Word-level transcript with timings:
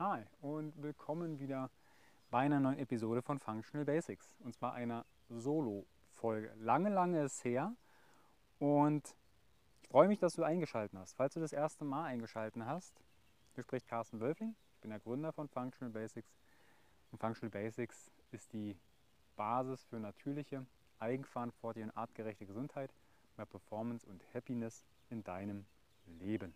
Hi 0.00 0.22
und 0.42 0.80
willkommen 0.80 1.40
wieder 1.40 1.72
bei 2.30 2.38
einer 2.38 2.60
neuen 2.60 2.78
Episode 2.78 3.20
von 3.20 3.40
Functional 3.40 3.84
Basics 3.84 4.36
und 4.44 4.54
zwar 4.54 4.74
einer 4.74 5.04
Solo-Folge. 5.28 6.52
Lange, 6.60 6.88
lange 6.88 7.24
ist 7.24 7.44
her 7.44 7.74
und 8.60 9.16
ich 9.82 9.88
freue 9.88 10.06
mich, 10.06 10.20
dass 10.20 10.34
du 10.34 10.44
eingeschaltet 10.44 10.96
hast. 10.96 11.14
Falls 11.14 11.34
du 11.34 11.40
das 11.40 11.52
erste 11.52 11.84
Mal 11.84 12.04
eingeschaltet 12.04 12.62
hast, 12.64 12.94
hier 13.56 13.64
spricht 13.64 13.88
Carsten 13.88 14.20
Wölfling. 14.20 14.54
Ich 14.76 14.80
bin 14.82 14.90
der 14.90 15.00
Gründer 15.00 15.32
von 15.32 15.48
Functional 15.48 15.90
Basics 15.90 16.30
und 17.10 17.18
Functional 17.18 17.50
Basics 17.50 18.12
ist 18.30 18.52
die 18.52 18.78
Basis 19.34 19.82
für 19.86 19.98
natürliche, 19.98 20.64
eigenverantwortliche 21.00 21.88
und 21.88 21.96
artgerechte 21.96 22.46
Gesundheit, 22.46 22.94
mehr 23.36 23.46
Performance 23.46 24.06
und 24.06 24.22
Happiness 24.32 24.84
in 25.10 25.24
deinem 25.24 25.66
Leben. 26.20 26.54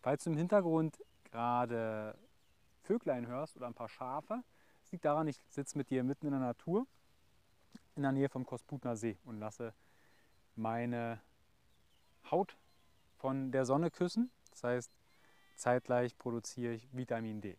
Falls 0.00 0.24
du 0.24 0.30
im 0.30 0.36
Hintergrund 0.36 0.98
gerade 1.30 2.18
Vöglein 2.82 3.26
hörst 3.26 3.56
oder 3.56 3.66
ein 3.66 3.74
paar 3.74 3.88
Schafe, 3.88 4.42
das 4.82 4.92
liegt 4.92 5.04
daran, 5.04 5.28
ich 5.28 5.38
sitze 5.48 5.78
mit 5.78 5.90
dir 5.90 6.04
mitten 6.04 6.26
in 6.26 6.32
der 6.32 6.40
Natur 6.40 6.86
in 7.94 8.02
der 8.02 8.12
Nähe 8.12 8.28
vom 8.28 8.46
Kosputner 8.46 8.96
See 8.96 9.18
und 9.24 9.38
lasse 9.38 9.74
meine 10.56 11.20
Haut 12.30 12.56
von 13.18 13.52
der 13.52 13.64
Sonne 13.64 13.90
küssen. 13.90 14.30
Das 14.50 14.64
heißt, 14.64 14.92
zeitgleich 15.56 16.16
produziere 16.16 16.74
ich 16.74 16.88
Vitamin 16.92 17.40
D. 17.40 17.56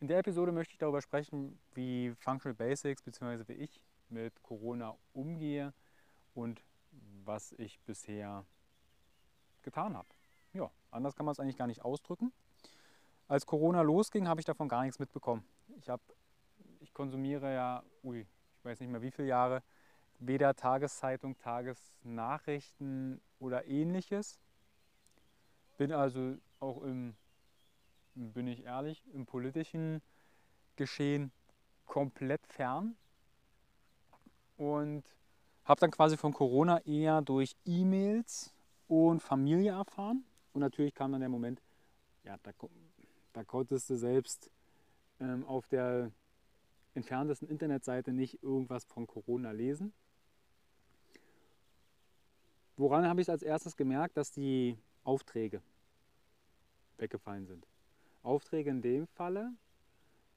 In 0.00 0.08
der 0.08 0.18
Episode 0.18 0.52
möchte 0.52 0.72
ich 0.72 0.78
darüber 0.78 1.00
sprechen, 1.00 1.58
wie 1.74 2.14
Functional 2.18 2.54
Basics 2.54 3.02
bzw. 3.02 3.46
wie 3.48 3.52
ich 3.52 3.80
mit 4.08 4.42
Corona 4.42 4.96
umgehe 5.12 5.72
und 6.34 6.62
was 7.24 7.52
ich 7.52 7.80
bisher 7.80 8.44
getan 9.62 9.96
habe. 9.96 10.08
Ja, 10.52 10.70
anders 10.90 11.14
kann 11.14 11.24
man 11.24 11.32
es 11.32 11.40
eigentlich 11.40 11.56
gar 11.56 11.68
nicht 11.68 11.84
ausdrücken. 11.84 12.32
Als 13.32 13.46
Corona 13.46 13.80
losging, 13.80 14.28
habe 14.28 14.42
ich 14.42 14.44
davon 14.44 14.68
gar 14.68 14.82
nichts 14.82 14.98
mitbekommen. 14.98 15.42
Ich, 15.78 15.88
hab, 15.88 16.02
ich 16.80 16.92
konsumiere 16.92 17.54
ja, 17.54 17.82
ui, 18.04 18.26
ich 18.58 18.64
weiß 18.66 18.78
nicht 18.80 18.90
mehr 18.90 19.00
wie 19.00 19.10
viele 19.10 19.28
Jahre, 19.28 19.62
weder 20.18 20.54
Tageszeitung, 20.54 21.38
Tagesnachrichten 21.38 23.22
oder 23.38 23.64
ähnliches. 23.64 24.38
Bin 25.78 25.92
also 25.92 26.36
auch 26.60 26.82
im, 26.82 27.16
bin 28.14 28.48
ich 28.48 28.64
ehrlich, 28.64 29.02
im 29.14 29.24
politischen 29.24 30.02
Geschehen 30.76 31.32
komplett 31.86 32.46
fern 32.46 32.96
und 34.58 35.04
habe 35.64 35.80
dann 35.80 35.90
quasi 35.90 36.18
von 36.18 36.34
Corona 36.34 36.80
eher 36.80 37.22
durch 37.22 37.56
E-Mails 37.64 38.52
und 38.88 39.22
Familie 39.22 39.70
erfahren. 39.70 40.22
Und 40.52 40.60
natürlich 40.60 40.92
kam 40.92 41.12
dann 41.12 41.20
der 41.22 41.30
Moment, 41.30 41.62
ja, 42.24 42.36
da, 42.42 42.52
da 43.32 43.44
konntest 43.44 43.88
du 43.90 43.96
selbst 43.96 44.50
ähm, 45.20 45.44
auf 45.46 45.68
der 45.68 46.10
entferntesten 46.94 47.48
Internetseite 47.48 48.12
nicht 48.12 48.42
irgendwas 48.42 48.84
von 48.84 49.06
Corona 49.06 49.52
lesen. 49.52 49.92
Woran 52.76 53.06
habe 53.06 53.20
ich 53.20 53.30
als 53.30 53.42
erstes 53.42 53.76
gemerkt, 53.76 54.16
dass 54.16 54.32
die 54.32 54.76
Aufträge 55.04 55.62
weggefallen 56.96 57.46
sind? 57.46 57.68
Aufträge 58.22 58.70
in 58.70 58.80
dem 58.82 59.06
Falle, 59.06 59.52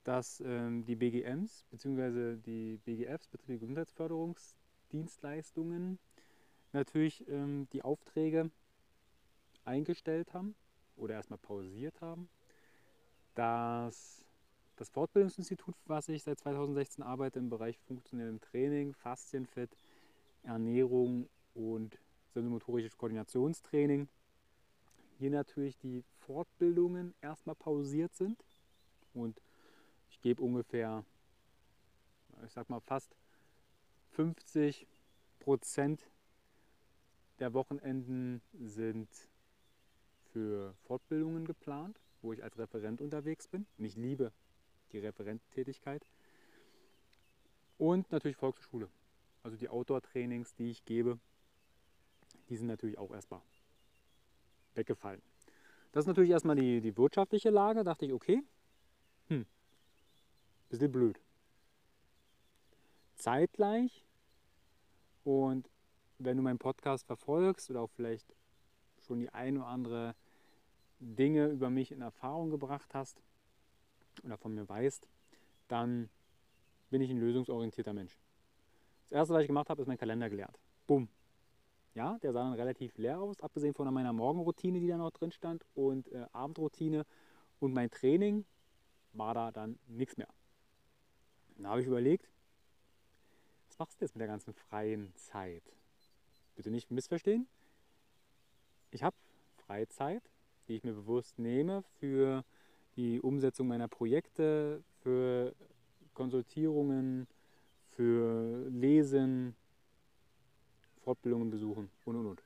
dass 0.03 0.41
ähm, 0.41 0.85
die 0.85 0.95
BGMs 0.95 1.65
bzw. 1.71 2.35
die 2.37 2.77
BGFs, 2.85 3.27
betriebliche 3.27 3.61
Gesundheitsförderungsdienstleistungen, 3.61 5.97
natürlich 6.73 7.27
ähm, 7.27 7.67
die 7.73 7.81
Aufträge 7.83 8.51
eingestellt 9.63 10.33
haben 10.33 10.55
oder 10.95 11.15
erstmal 11.15 11.39
pausiert 11.39 11.99
haben. 12.01 12.29
Dass 13.35 14.25
das 14.77 14.89
Fortbildungsinstitut, 14.89 15.75
was 15.85 16.09
ich 16.09 16.23
seit 16.23 16.39
2016 16.39 17.03
arbeite 17.03 17.39
im 17.39 17.49
Bereich 17.49 17.77
funktionellem 17.79 18.41
Training, 18.41 18.93
Faszienfit, 18.93 19.77
Ernährung 20.43 21.29
und 21.53 21.97
sensomotorisches 22.33 22.97
Koordinationstraining, 22.97 24.09
hier 25.17 25.29
natürlich 25.31 25.77
die 25.77 26.03
Fortbildungen 26.25 27.13
erstmal 27.21 27.55
pausiert 27.55 28.13
sind. 28.15 28.43
Und 29.13 29.41
ich 30.09 30.21
gebe 30.21 30.41
ungefähr, 30.41 31.05
ich 32.45 32.51
sag 32.51 32.69
mal 32.69 32.81
fast 32.81 33.15
50 34.11 34.87
Prozent 35.39 36.09
der 37.39 37.53
Wochenenden 37.53 38.41
sind 38.53 39.09
für 40.31 40.73
Fortbildungen 40.83 41.45
geplant, 41.45 41.99
wo 42.25 42.33
ich 42.33 42.43
als 42.43 42.57
Referent 42.57 43.01
unterwegs 43.01 43.47
bin. 43.47 43.65
Und 43.77 43.85
ich 43.85 43.95
liebe 43.95 44.31
die 44.91 44.99
Referenttätigkeit. 44.99 46.05
Und 47.77 48.11
natürlich 48.11 48.37
Volksschule. 48.37 48.89
Also 49.43 49.57
die 49.57 49.69
Outdoor-Trainings, 49.69 50.55
die 50.55 50.71
ich 50.71 50.83
gebe, 50.85 51.19
die 52.49 52.57
sind 52.57 52.67
natürlich 52.67 52.97
auch 52.97 53.11
erstmal 53.11 53.41
weggefallen. 54.73 55.21
Das 55.91 56.03
ist 56.03 56.07
natürlich 56.07 56.31
erstmal 56.31 56.55
die, 56.55 56.81
die 56.81 56.97
wirtschaftliche 56.97 57.49
Lage. 57.49 57.79
Da 57.79 57.83
dachte 57.91 58.05
ich, 58.05 58.13
okay, 58.13 58.43
hm, 59.27 59.45
bisschen 60.69 60.91
blöd. 60.91 61.19
Zeitgleich 63.15 64.05
und 65.23 65.69
wenn 66.19 66.37
du 66.37 66.43
meinen 66.43 66.59
Podcast 66.59 67.05
verfolgst 67.05 67.69
oder 67.69 67.81
auch 67.81 67.89
vielleicht 67.89 68.27
schon 68.99 69.19
die 69.19 69.29
ein 69.29 69.57
oder 69.57 69.67
andere 69.67 70.15
Dinge 70.99 71.47
über 71.47 71.69
mich 71.69 71.91
in 71.91 72.01
Erfahrung 72.01 72.49
gebracht 72.49 72.93
hast 72.93 73.21
oder 74.23 74.37
von 74.37 74.53
mir 74.53 74.67
weißt, 74.67 75.07
dann 75.67 76.09
bin 76.89 77.01
ich 77.01 77.09
ein 77.09 77.19
lösungsorientierter 77.19 77.93
Mensch. 77.93 78.17
Das 79.09 79.17
erste, 79.17 79.33
was 79.33 79.41
ich 79.41 79.47
gemacht 79.47 79.69
habe, 79.69 79.81
ist 79.81 79.87
mein 79.87 79.97
Kalender 79.97 80.29
geleert. 80.29 80.57
Bumm. 80.87 81.09
Ja, 81.93 82.17
der 82.19 82.33
sah 82.33 82.43
dann 82.43 82.53
relativ 82.53 82.97
leer 82.97 83.19
aus, 83.19 83.39
abgesehen 83.41 83.73
von 83.73 83.91
meiner 83.93 84.11
Morgenroutine, 84.11 84.79
die 84.79 84.87
da 84.87 84.97
noch 84.97 85.11
drin 85.11 85.31
stand 85.31 85.65
und 85.75 86.11
äh, 86.11 86.25
Abendroutine 86.33 87.05
und 87.59 87.73
mein 87.73 87.89
Training 87.89 88.45
war 89.13 89.33
da 89.33 89.51
dann 89.51 89.79
nichts 89.87 90.17
mehr. 90.17 90.27
Dann 91.55 91.67
habe 91.67 91.81
ich 91.81 91.87
überlegt, 91.87 92.29
was 93.67 93.79
machst 93.79 94.01
du 94.01 94.05
jetzt 94.05 94.15
mit 94.15 94.21
der 94.21 94.27
ganzen 94.27 94.53
freien 94.53 95.15
Zeit? 95.15 95.63
Bitte 96.55 96.69
nicht 96.69 96.91
missverstehen. 96.91 97.47
Ich 98.91 99.03
habe 99.03 99.15
Freizeit, 99.57 100.23
die 100.67 100.75
ich 100.75 100.83
mir 100.83 100.93
bewusst 100.93 101.37
nehme 101.39 101.83
für 101.99 102.43
die 102.95 103.19
Umsetzung 103.21 103.67
meiner 103.67 103.87
Projekte, 103.87 104.83
für 105.01 105.53
Konsultierungen, 106.13 107.27
für 107.89 108.67
Lesen, 108.69 109.55
Fortbildungen 111.03 111.49
besuchen 111.49 111.89
und 112.05 112.15
und 112.15 112.25
und. 112.25 112.43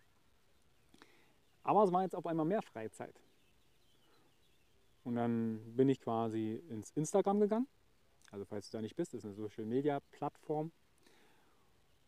Aber 1.63 1.83
es 1.83 1.91
war 1.91 2.03
jetzt 2.03 2.15
auf 2.15 2.25
einmal 2.25 2.45
mehr 2.45 2.61
Freizeit. 2.61 3.15
Und 5.03 5.15
dann 5.15 5.59
bin 5.75 5.89
ich 5.89 6.01
quasi 6.01 6.61
ins 6.69 6.91
Instagram 6.91 7.39
gegangen. 7.39 7.67
Also 8.31 8.45
falls 8.45 8.69
du 8.69 8.77
da 8.77 8.81
nicht 8.81 8.95
bist, 8.95 9.13
ist 9.13 9.25
eine 9.25 9.33
Social 9.33 9.65
Media 9.65 9.99
Plattform. 10.11 10.71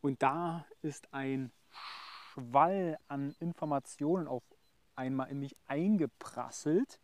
Und 0.01 0.21
da 0.21 0.65
ist 0.81 1.13
ein 1.13 1.51
Schwall 1.69 2.97
an 3.07 3.35
Informationen 3.39 4.27
auf 4.27 4.43
einmal 5.01 5.29
in 5.29 5.39
mich 5.39 5.55
eingeprasselt. 5.67 6.99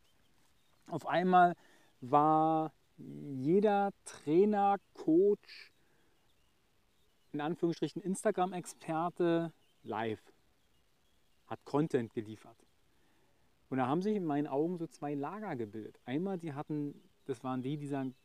Auf 0.87 1.05
einmal 1.05 1.55
war 2.01 2.71
jeder 2.97 3.91
Trainer, 4.05 4.77
Coach, 4.93 5.71
in 7.33 7.41
Anführungsstrichen 7.41 8.01
Instagram-Experte 8.01 9.51
live, 9.83 10.21
hat 11.47 11.63
Content 11.65 12.13
geliefert. 12.13 12.57
Und 13.69 13.77
da 13.77 13.87
haben 13.87 14.01
sich 14.01 14.15
in 14.15 14.25
meinen 14.25 14.47
Augen 14.47 14.77
so 14.77 14.87
zwei 14.87 15.13
Lager 15.13 15.55
gebildet. 15.55 15.99
Einmal, 16.05 16.37
die 16.37 16.53
hatten, 16.53 17.01
das 17.25 17.43
waren 17.43 17.61
die, 17.61 17.77
die 17.77 17.87
sagen, 17.87 18.15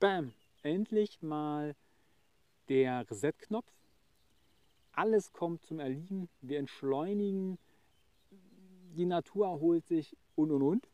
bam, 0.00 0.32
endlich 0.62 1.22
mal 1.22 1.74
der 2.68 3.08
Reset-Knopf. 3.10 3.72
Alles 4.92 5.32
kommt 5.32 5.64
zum 5.64 5.80
Erliegen. 5.80 6.28
Wir 6.42 6.58
entschleunigen. 6.58 7.58
Die 8.96 9.06
Natur 9.06 9.46
erholt 9.46 9.86
sich 9.86 10.16
und 10.34 10.50
und 10.50 10.62
und. 10.62 10.88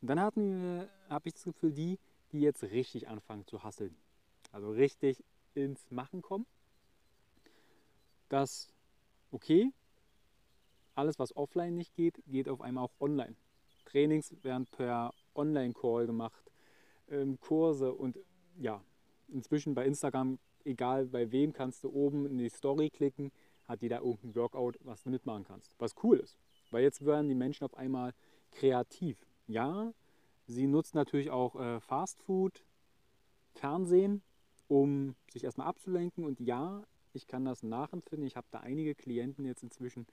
Und 0.00 0.08
dann 0.08 0.20
habe 0.20 1.28
ich 1.28 1.34
das 1.34 1.44
Gefühl, 1.44 1.72
die, 1.72 1.98
die 2.32 2.40
jetzt 2.40 2.62
richtig 2.64 3.08
anfangen 3.08 3.46
zu 3.46 3.62
hasseln. 3.62 3.96
Also 4.52 4.70
richtig 4.70 5.22
ins 5.54 5.90
Machen 5.90 6.22
kommen. 6.22 6.46
Dass, 8.28 8.68
okay, 9.30 9.72
alles, 10.94 11.18
was 11.18 11.36
offline 11.36 11.76
nicht 11.76 11.94
geht, 11.94 12.22
geht 12.26 12.48
auf 12.48 12.60
einmal 12.60 12.84
auch 12.84 13.00
online. 13.00 13.36
Trainings 13.84 14.34
werden 14.42 14.66
per 14.66 15.12
Online-Call 15.34 16.06
gemacht, 16.06 16.50
ähm, 17.08 17.38
Kurse 17.40 17.92
und 17.92 18.18
ja, 18.58 18.82
inzwischen 19.28 19.74
bei 19.74 19.86
Instagram, 19.86 20.38
egal 20.64 21.06
bei 21.06 21.30
wem, 21.30 21.52
kannst 21.52 21.84
du 21.84 21.90
oben 21.90 22.26
in 22.26 22.38
die 22.38 22.48
Story 22.48 22.90
klicken, 22.90 23.30
hat 23.66 23.82
jeder 23.82 23.98
irgendein 23.98 24.34
Workout, 24.34 24.78
was 24.82 25.02
du 25.02 25.10
mitmachen 25.10 25.44
kannst. 25.44 25.74
Was 25.78 25.94
cool 26.02 26.18
ist, 26.18 26.38
weil 26.76 26.82
jetzt 26.82 27.06
werden 27.06 27.26
die 27.26 27.34
Menschen 27.34 27.64
auf 27.64 27.74
einmal 27.74 28.12
kreativ. 28.50 29.16
Ja, 29.46 29.94
Sie 30.46 30.66
nutzt 30.66 30.94
natürlich 30.94 31.30
auch 31.30 31.58
äh, 31.58 31.80
Fast 31.80 32.22
Food, 32.22 32.66
Fernsehen, 33.54 34.22
um 34.68 35.16
sich 35.32 35.44
erstmal 35.44 35.68
abzulenken. 35.68 36.22
Und 36.26 36.38
ja, 36.38 36.82
ich 37.14 37.26
kann 37.26 37.46
das 37.46 37.62
nachempfinden. 37.62 38.26
Ich 38.26 38.36
habe 38.36 38.46
da 38.50 38.60
einige 38.60 38.94
Klienten 38.94 39.46
jetzt 39.46 39.62
inzwischen 39.62 40.06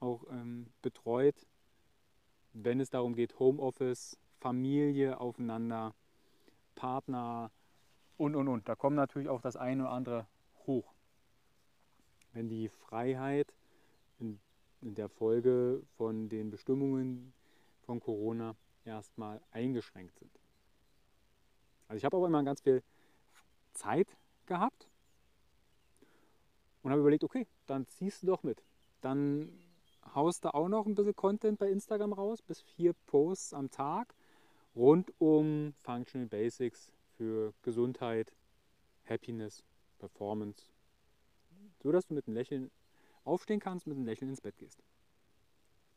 auch 0.00 0.24
ähm, 0.30 0.68
betreut, 0.80 1.46
wenn 2.54 2.80
es 2.80 2.88
darum 2.88 3.14
geht, 3.14 3.38
Homeoffice, 3.38 4.16
Familie 4.40 5.20
aufeinander, 5.20 5.94
Partner 6.74 7.50
und, 8.16 8.34
und, 8.34 8.48
und. 8.48 8.66
Da 8.66 8.76
kommt 8.76 8.96
natürlich 8.96 9.28
auch 9.28 9.42
das 9.42 9.56
eine 9.56 9.82
oder 9.82 9.92
andere 9.92 10.26
hoch. 10.66 10.94
Wenn 12.32 12.48
die 12.48 12.70
Freiheit 12.70 13.52
in, 14.82 14.94
der 14.94 15.08
Folge 15.08 15.82
von 15.96 16.28
den 16.28 16.50
Bestimmungen 16.50 17.32
von 17.82 18.00
Corona 18.00 18.54
erstmal 18.84 19.40
eingeschränkt 19.50 20.18
sind. 20.18 20.30
Also 21.88 21.98
ich 21.98 22.04
habe 22.04 22.16
aber 22.16 22.26
immer 22.26 22.42
ganz 22.42 22.60
viel 22.60 22.82
Zeit 23.72 24.16
gehabt 24.46 24.88
und 26.82 26.90
habe 26.90 27.00
überlegt, 27.00 27.24
okay, 27.24 27.46
dann 27.66 27.86
ziehst 27.86 28.22
du 28.22 28.26
doch 28.26 28.42
mit. 28.42 28.62
Dann 29.00 29.50
haust 30.14 30.44
du 30.44 30.54
auch 30.54 30.68
noch 30.68 30.86
ein 30.86 30.94
bisschen 30.94 31.16
Content 31.16 31.58
bei 31.58 31.70
Instagram 31.70 32.12
raus, 32.12 32.42
bis 32.42 32.60
vier 32.60 32.92
Posts 33.06 33.54
am 33.54 33.70
Tag 33.70 34.14
rund 34.74 35.12
um 35.18 35.74
Functional 35.78 36.28
Basics 36.28 36.90
für 37.16 37.52
Gesundheit, 37.62 38.32
Happiness, 39.06 39.64
Performance, 39.98 40.66
so 41.82 41.90
dass 41.90 42.06
du 42.06 42.14
mit 42.14 42.26
einem 42.26 42.36
Lächeln 42.36 42.70
aufstehen 43.28 43.60
kannst, 43.60 43.86
mit 43.86 43.96
einem 43.96 44.06
Lächeln 44.06 44.30
ins 44.30 44.40
Bett 44.40 44.56
gehst. 44.58 44.82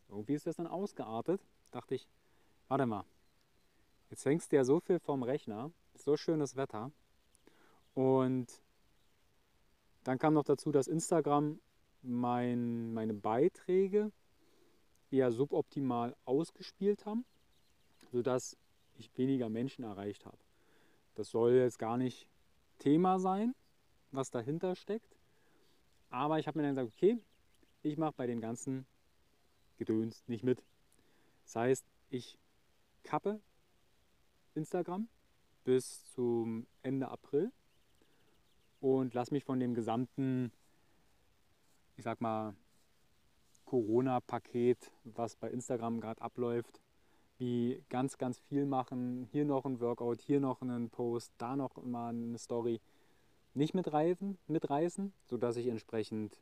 Irgendwie 0.09 0.33
ist 0.33 0.45
das 0.45 0.57
dann 0.57 0.67
ausgeartet, 0.67 1.41
dachte 1.71 1.95
ich, 1.95 2.07
warte 2.67 2.85
mal, 2.85 3.05
jetzt 4.09 4.25
hängst 4.25 4.51
du 4.51 4.57
ja 4.57 4.63
so 4.63 4.79
viel 4.79 4.99
vom 4.99 5.23
Rechner, 5.23 5.71
so 5.95 6.17
schönes 6.17 6.55
Wetter 6.55 6.91
und 7.93 8.61
dann 10.03 10.17
kam 10.17 10.33
noch 10.33 10.43
dazu, 10.43 10.71
dass 10.71 10.87
Instagram 10.87 11.59
mein, 12.01 12.93
meine 12.93 13.13
Beiträge 13.13 14.11
eher 15.11 15.31
suboptimal 15.31 16.15
ausgespielt 16.25 17.05
haben, 17.05 17.25
sodass 18.11 18.57
ich 18.97 19.15
weniger 19.17 19.49
Menschen 19.49 19.83
erreicht 19.83 20.25
habe. 20.25 20.37
Das 21.15 21.29
soll 21.29 21.53
jetzt 21.53 21.79
gar 21.79 21.97
nicht 21.97 22.27
Thema 22.79 23.19
sein, 23.19 23.53
was 24.11 24.31
dahinter 24.31 24.75
steckt. 24.75 25.15
Aber 26.11 26.37
ich 26.37 26.47
habe 26.47 26.59
mir 26.59 26.63
dann 26.63 26.75
gesagt, 26.75 26.93
okay, 26.95 27.17
ich 27.81 27.97
mache 27.97 28.13
bei 28.15 28.27
dem 28.27 28.39
ganzen 28.39 28.85
Gedöns 29.79 30.23
nicht 30.27 30.43
mit. 30.43 30.63
Das 31.45 31.55
heißt, 31.55 31.85
ich 32.09 32.37
kappe 33.03 33.41
Instagram 34.53 35.07
bis 35.63 36.05
zum 36.13 36.67
Ende 36.83 37.07
April 37.07 37.51
und 38.79 39.15
lasse 39.15 39.33
mich 39.33 39.43
von 39.43 39.59
dem 39.59 39.73
gesamten 39.73 40.51
ich 42.01 42.03
sag 42.03 42.19
mal, 42.19 42.55
Corona-Paket, 43.65 44.91
was 45.03 45.35
bei 45.35 45.51
Instagram 45.51 46.01
gerade 46.01 46.19
abläuft, 46.19 46.81
wie 47.37 47.83
ganz, 47.89 48.17
ganz 48.17 48.39
viel 48.39 48.65
machen, 48.65 49.27
hier 49.31 49.45
noch 49.45 49.65
ein 49.65 49.79
Workout, 49.79 50.19
hier 50.21 50.39
noch 50.39 50.63
einen 50.63 50.89
Post, 50.89 51.31
da 51.37 51.55
noch 51.55 51.75
mal 51.83 52.09
eine 52.09 52.39
Story, 52.39 52.81
nicht 53.53 53.73
mitreißen, 53.73 54.37
mitreißen 54.47 55.13
sodass 55.25 55.57
ich 55.57 55.67
entsprechend 55.67 56.39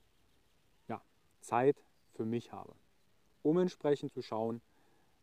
ja, 0.87 1.01
Zeit 1.41 1.83
für 2.13 2.25
mich 2.25 2.51
habe, 2.51 2.73
um 3.43 3.57
entsprechend 3.57 4.11
zu 4.11 4.21
schauen, 4.21 4.61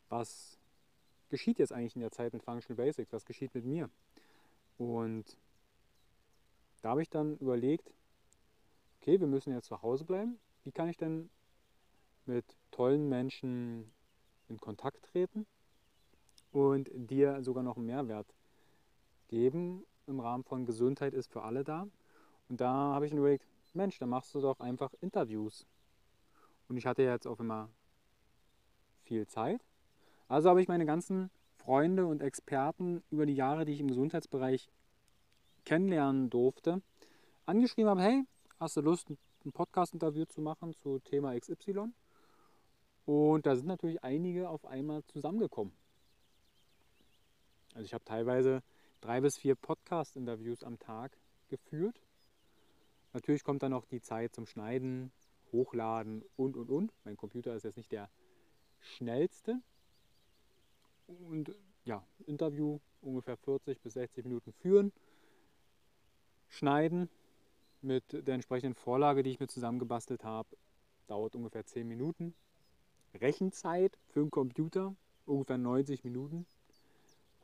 was 0.09 0.59
geschieht 1.29 1.59
jetzt 1.59 1.73
eigentlich 1.73 1.97
in 1.97 2.01
der 2.01 2.11
Zeit 2.11 2.33
mit 2.33 2.43
Functional 2.43 2.77
Basics, 2.77 3.13
was 3.13 3.25
geschieht 3.25 3.55
mit 3.55 3.65
mir. 3.65 3.91
Und 4.79 5.37
da 6.83 6.91
habe 6.91 7.03
ich 7.03 7.11
dann 7.11 7.37
überlegt, 7.39 7.93
okay, 9.01 9.19
wir 9.21 9.27
müssen 9.27 9.53
jetzt 9.53 9.67
zu 9.67 9.83
Hause 9.83 10.05
bleiben. 10.05 10.39
Wie 10.65 10.73
kann 10.73 10.89
ich 10.89 10.97
denn 10.97 11.31
mit 12.27 12.45
tollen 12.71 13.09
Menschen 13.09 13.91
in 14.49 14.59
Kontakt 14.59 15.05
treten 15.05 15.47
und 16.53 16.91
dir 16.93 17.43
sogar 17.43 17.63
noch 17.63 17.77
einen 17.77 17.87
Mehrwert 17.87 18.27
geben 19.29 19.85
im 20.07 20.21
Rahmen 20.21 20.45
von 20.45 20.67
Gesundheit 20.67 21.15
ist 21.15 21.31
für 21.33 21.43
alle 21.43 21.65
da. 21.65 21.87
Und 22.49 22.61
da 22.61 22.71
habe 22.73 23.07
ich 23.07 23.13
mir 23.13 23.21
überlegt, 23.21 23.45
Mensch, 23.75 23.99
dann 23.99 24.09
machst 24.09 24.35
du 24.35 24.41
doch 24.41 24.61
einfach 24.61 24.93
Interviews. 25.01 25.67
Und 26.69 26.77
ich 26.77 26.87
hatte 26.87 27.03
jetzt 27.03 27.27
auch 27.27 27.41
immer 27.41 27.69
viel 29.03 29.27
Zeit. 29.27 29.61
Also 30.29 30.49
habe 30.49 30.63
ich 30.63 30.69
meine 30.69 30.87
ganzen 30.87 31.31
Freunde 31.57 32.07
und 32.07 32.23
Experten 32.23 33.03
über 33.11 33.27
die 33.27 33.35
Jahre, 33.35 33.65
die 33.65 33.73
ich 33.73 33.81
im 33.81 33.89
Gesundheitsbereich 33.89 34.69
kennenlernen 35.65 36.31
durfte, 36.31 36.81
angeschrieben 37.45 37.91
habe, 37.91 38.03
hey, 38.03 38.25
hast 38.59 38.77
du 38.77 38.81
Lust, 38.81 39.11
ein 39.11 39.53
Podcast-Interview 39.53 40.25
zu 40.25 40.41
machen 40.41 40.75
zu 40.75 40.99
Thema 41.01 41.39
XY? 41.39 41.93
Und 43.05 43.47
da 43.47 43.55
sind 43.55 43.67
natürlich 43.67 44.03
einige 44.03 44.49
auf 44.49 44.65
einmal 44.65 45.05
zusammengekommen. 45.05 45.73
Also 47.75 47.85
ich 47.85 47.95
habe 47.95 48.05
teilweise 48.05 48.63
drei 49.01 49.21
bis 49.21 49.39
vier 49.39 49.55
Podcast-Interviews 49.55 50.63
am 50.63 50.79
Tag 50.79 51.17
geführt. 51.49 52.01
Natürlich 53.13 53.45
kommt 53.45 53.63
dann 53.63 53.71
noch 53.71 53.87
die 53.87 54.01
Zeit 54.01 54.35
zum 54.35 54.47
Schneiden, 54.47 55.13
Hochladen 55.53 56.25
und, 56.37 56.57
und, 56.57 56.71
und. 56.71 56.93
Mein 57.05 57.17
Computer 57.17 57.55
ist 57.55 57.65
jetzt 57.65 57.77
nicht 57.77 57.93
der 57.93 58.11
schnellste. 58.81 59.61
Und 61.07 61.55
ja, 61.85 62.05
Interview 62.27 62.81
ungefähr 63.01 63.37
40 63.37 63.81
bis 63.81 63.95
60 63.95 64.25
Minuten 64.25 64.53
führen, 64.53 64.93
schneiden, 66.49 67.09
mit 67.83 68.05
der 68.13 68.35
entsprechenden 68.35 68.75
Vorlage, 68.75 69.23
die 69.23 69.31
ich 69.31 69.41
mir 69.41 69.47
zusammengebastelt 69.47 70.25
habe, 70.25 70.49
dauert 71.07 71.37
ungefähr 71.37 71.65
10 71.65 71.87
Minuten. 71.87 72.35
Rechenzeit 73.15 73.97
für 74.09 74.21
einen 74.21 74.31
Computer 74.31 74.95
ungefähr 75.25 75.59
90 75.59 76.05
Minuten. 76.05 76.47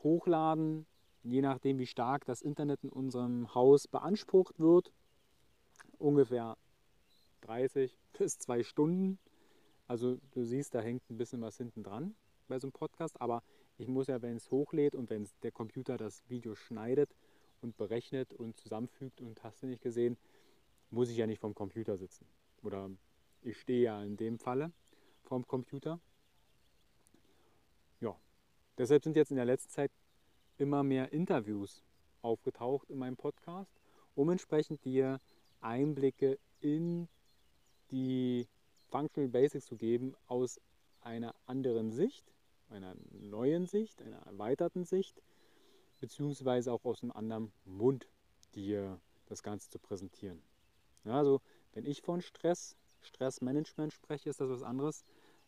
Hochladen, 0.03 0.87
je 1.23 1.41
nachdem 1.41 1.79
wie 1.79 1.87
stark 1.87 2.25
das 2.25 2.43
Internet 2.43 2.83
in 2.85 2.91
unserem 2.91 3.55
Haus 3.55 3.87
beansprucht 3.87 4.59
wird, 4.59 4.93
ungefähr 5.99 6.57
30 7.43 7.97
bis 8.19 8.39
2 8.39 8.63
Stunden. 8.63 9.19
Also 9.87 10.19
du 10.33 10.45
siehst, 10.45 10.75
da 10.75 10.81
hängt 10.81 11.09
ein 11.11 11.19
bisschen 11.19 11.41
was 11.41 11.57
hinten 11.57 11.83
dran 11.83 12.15
bei 12.49 12.59
so 12.59 12.67
einem 12.67 12.73
Podcast, 12.73 13.21
aber 13.21 13.43
ich 13.79 13.89
muss 13.89 14.07
ja, 14.07 14.23
wenn 14.23 14.37
es 14.37 14.51
hochlädt 14.51 14.95
und 14.95 15.11
wenn 15.11 15.29
der 15.43 15.53
Computer 15.53 15.97
das 15.97 16.23
Video 16.29 16.55
schneidet 16.55 17.15
und 17.61 17.77
berechnet 17.77 18.33
und 18.33 18.57
zusammenfügt 18.57 19.21
und 19.21 19.43
hast 19.43 19.63
du 19.63 19.67
nicht 19.67 19.83
gesehen, 19.83 20.17
muss 20.91 21.09
ich 21.09 21.17
ja 21.17 21.27
nicht 21.27 21.41
vom 21.41 21.55
Computer 21.55 21.97
sitzen. 21.97 22.27
Oder 22.63 22.91
ich 23.43 23.61
stehe 23.61 23.83
ja 23.83 24.03
in 24.03 24.17
dem 24.17 24.39
Falle 24.39 24.73
vom 25.23 25.47
Computer. 25.47 25.99
Ja, 28.01 28.17
deshalb 28.79 29.05
sind 29.05 29.17
jetzt 29.17 29.31
in 29.31 29.37
der 29.37 29.47
letzten 29.47 29.71
Zeit 29.71 29.91
immer 30.63 30.85
mehr 30.85 31.13
Interviews 31.13 31.83
aufgetaucht 32.23 32.89
in 32.89 32.99
meinem 32.99 33.17
Podcast, 33.17 33.73
um 34.15 34.31
entsprechend 34.31 34.85
dir 34.85 35.19
Einblicke 35.61 36.39
in 36.61 37.09
die 37.91 38.47
Functional 38.91 39.29
Basics 39.29 39.67
zu 39.67 39.77
geben 39.77 40.15
aus 40.29 40.61
einer 41.01 41.35
anderen 41.47 41.91
Sicht, 41.91 42.33
einer 42.71 42.95
neuen 43.11 43.67
Sicht, 43.67 44.01
einer 44.03 44.19
erweiterten 44.19 44.85
Sicht, 44.85 45.21
beziehungsweise 46.01 46.73
auch 46.73 46.85
aus 46.85 47.03
einem 47.03 47.11
anderen 47.11 47.53
Mund 47.65 48.07
dir 48.55 49.01
das 49.27 49.43
Ganze 49.43 49.69
zu 49.69 49.81
präsentieren. 49.81 50.41
Ja, 51.05 51.19
also 51.19 51.41
wenn 51.73 51.87
ich 51.87 52.03
von 52.03 52.23
Stress, 52.23 52.77
Stressmanagement 53.01 53.93
spreche, 53.93 54.31
ist 54.31 54.41
das 54.41 54.49
was 54.49 54.63
anderes, 54.63 55.05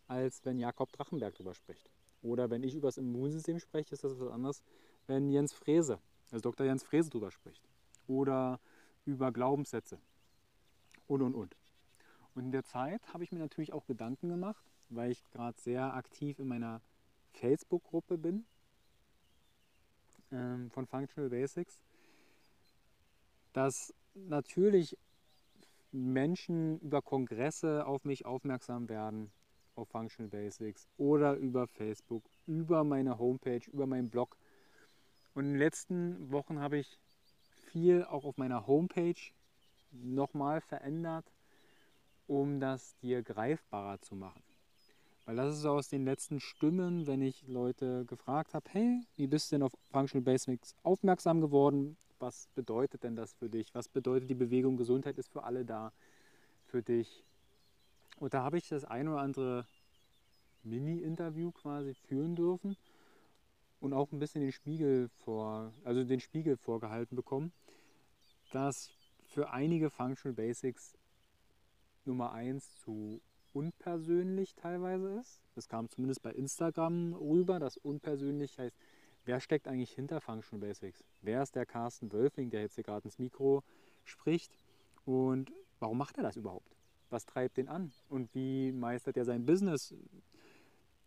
als 0.08 0.44
wenn 0.44 0.58
Jakob 0.58 0.90
Drachenberg 0.90 1.34
darüber 1.34 1.54
spricht. 1.54 1.88
Oder 2.22 2.50
wenn 2.50 2.64
ich 2.64 2.74
über 2.74 2.88
das 2.88 2.98
Immunsystem 2.98 3.60
spreche, 3.60 3.94
ist 3.94 4.02
das 4.02 4.18
was 4.18 4.32
anderes, 4.32 4.64
wenn 5.06 5.30
Jens 5.30 5.52
Frese, 5.52 5.98
also 6.30 6.42
Dr. 6.42 6.66
Jens 6.66 6.82
Frese 6.82 7.10
darüber 7.10 7.30
spricht. 7.30 7.62
Oder 8.06 8.60
über 9.04 9.32
Glaubenssätze. 9.32 9.98
Und, 11.06 11.22
und, 11.22 11.34
und. 11.34 11.56
Und 12.34 12.46
in 12.46 12.52
der 12.52 12.64
Zeit 12.64 13.12
habe 13.12 13.24
ich 13.24 13.32
mir 13.32 13.38
natürlich 13.38 13.72
auch 13.72 13.86
Gedanken 13.86 14.28
gemacht, 14.28 14.64
weil 14.88 15.10
ich 15.10 15.24
gerade 15.30 15.58
sehr 15.60 15.94
aktiv 15.94 16.38
in 16.38 16.48
meiner 16.48 16.80
Facebook-Gruppe 17.32 18.18
bin 18.18 18.44
ähm, 20.32 20.70
von 20.70 20.86
Functional 20.86 21.30
Basics, 21.30 21.82
dass 23.52 23.94
natürlich 24.14 24.96
Menschen 25.92 26.80
über 26.80 27.02
Kongresse 27.02 27.86
auf 27.86 28.04
mich 28.04 28.26
aufmerksam 28.26 28.88
werden, 28.88 29.30
auf 29.76 29.88
Functional 29.88 30.28
Basics 30.28 30.88
oder 30.96 31.34
über 31.34 31.66
Facebook, 31.66 32.24
über 32.46 32.84
meine 32.84 33.18
Homepage, 33.18 33.62
über 33.72 33.86
meinen 33.86 34.10
Blog. 34.10 34.36
Und 35.34 35.46
in 35.46 35.50
den 35.50 35.58
letzten 35.58 36.30
Wochen 36.30 36.60
habe 36.60 36.78
ich 36.78 36.98
viel 37.72 38.04
auch 38.04 38.24
auf 38.24 38.36
meiner 38.36 38.66
Homepage 38.66 39.14
nochmal 39.90 40.60
verändert, 40.60 41.24
um 42.28 42.60
das 42.60 42.96
dir 42.98 43.22
greifbarer 43.22 44.00
zu 44.00 44.14
machen. 44.14 44.42
Weil 45.26 45.36
das 45.36 45.58
ist 45.58 45.64
aus 45.64 45.88
den 45.88 46.04
letzten 46.04 46.38
Stimmen, 46.38 47.06
wenn 47.06 47.20
ich 47.20 47.46
Leute 47.48 48.04
gefragt 48.04 48.54
habe, 48.54 48.68
hey, 48.70 49.00
wie 49.16 49.26
bist 49.26 49.50
du 49.50 49.56
denn 49.56 49.62
auf 49.64 49.72
Functional 49.90 50.22
Basics 50.22 50.76
aufmerksam 50.82 51.40
geworden? 51.40 51.96
Was 52.20 52.48
bedeutet 52.54 53.02
denn 53.02 53.16
das 53.16 53.32
für 53.32 53.48
dich? 53.48 53.74
Was 53.74 53.88
bedeutet 53.88 54.30
die 54.30 54.34
Bewegung? 54.34 54.76
Gesundheit 54.76 55.18
ist 55.18 55.32
für 55.32 55.42
alle 55.42 55.64
da, 55.64 55.92
für 56.66 56.82
dich. 56.82 57.24
Und 58.20 58.34
da 58.34 58.42
habe 58.42 58.58
ich 58.58 58.68
das 58.68 58.84
ein 58.84 59.08
oder 59.08 59.20
andere 59.20 59.66
Mini-Interview 60.62 61.50
quasi 61.50 61.94
führen 61.94 62.36
dürfen 62.36 62.76
und 63.84 63.92
auch 63.92 64.10
ein 64.12 64.18
bisschen 64.18 64.40
den 64.40 64.50
Spiegel 64.50 65.10
vor, 65.24 65.70
also 65.84 66.04
den 66.04 66.20
Spiegel 66.20 66.56
vorgehalten 66.56 67.16
bekommen, 67.16 67.52
dass 68.50 68.90
für 69.26 69.50
einige 69.50 69.90
Functional 69.90 70.34
Basics 70.34 70.94
Nummer 72.06 72.32
eins 72.32 72.76
zu 72.76 73.20
unpersönlich 73.52 74.54
teilweise 74.54 75.18
ist. 75.20 75.42
Das 75.54 75.68
kam 75.68 75.90
zumindest 75.90 76.22
bei 76.22 76.32
Instagram 76.32 77.12
rüber, 77.12 77.60
dass 77.60 77.76
unpersönlich 77.76 78.58
heißt, 78.58 78.74
wer 79.26 79.38
steckt 79.40 79.68
eigentlich 79.68 79.92
hinter 79.92 80.22
Functional 80.22 80.66
Basics? 80.66 81.04
Wer 81.20 81.42
ist 81.42 81.54
der 81.54 81.66
Carsten 81.66 82.10
Wölfling, 82.10 82.48
der 82.48 82.62
jetzt 82.62 82.76
hier 82.76 82.84
gerade 82.84 83.04
ins 83.04 83.18
Mikro 83.18 83.62
spricht? 84.04 84.56
Und 85.04 85.52
warum 85.78 85.98
macht 85.98 86.16
er 86.16 86.22
das 86.22 86.36
überhaupt? 86.36 86.74
Was 87.10 87.26
treibt 87.26 87.58
den 87.58 87.68
an? 87.68 87.92
Und 88.08 88.34
wie 88.34 88.72
meistert 88.72 89.18
er 89.18 89.26
sein 89.26 89.44
Business? 89.44 89.94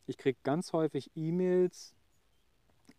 Ich 0.05 0.17
kriege 0.17 0.37
ganz 0.43 0.73
häufig 0.73 1.09
E-Mails, 1.15 1.96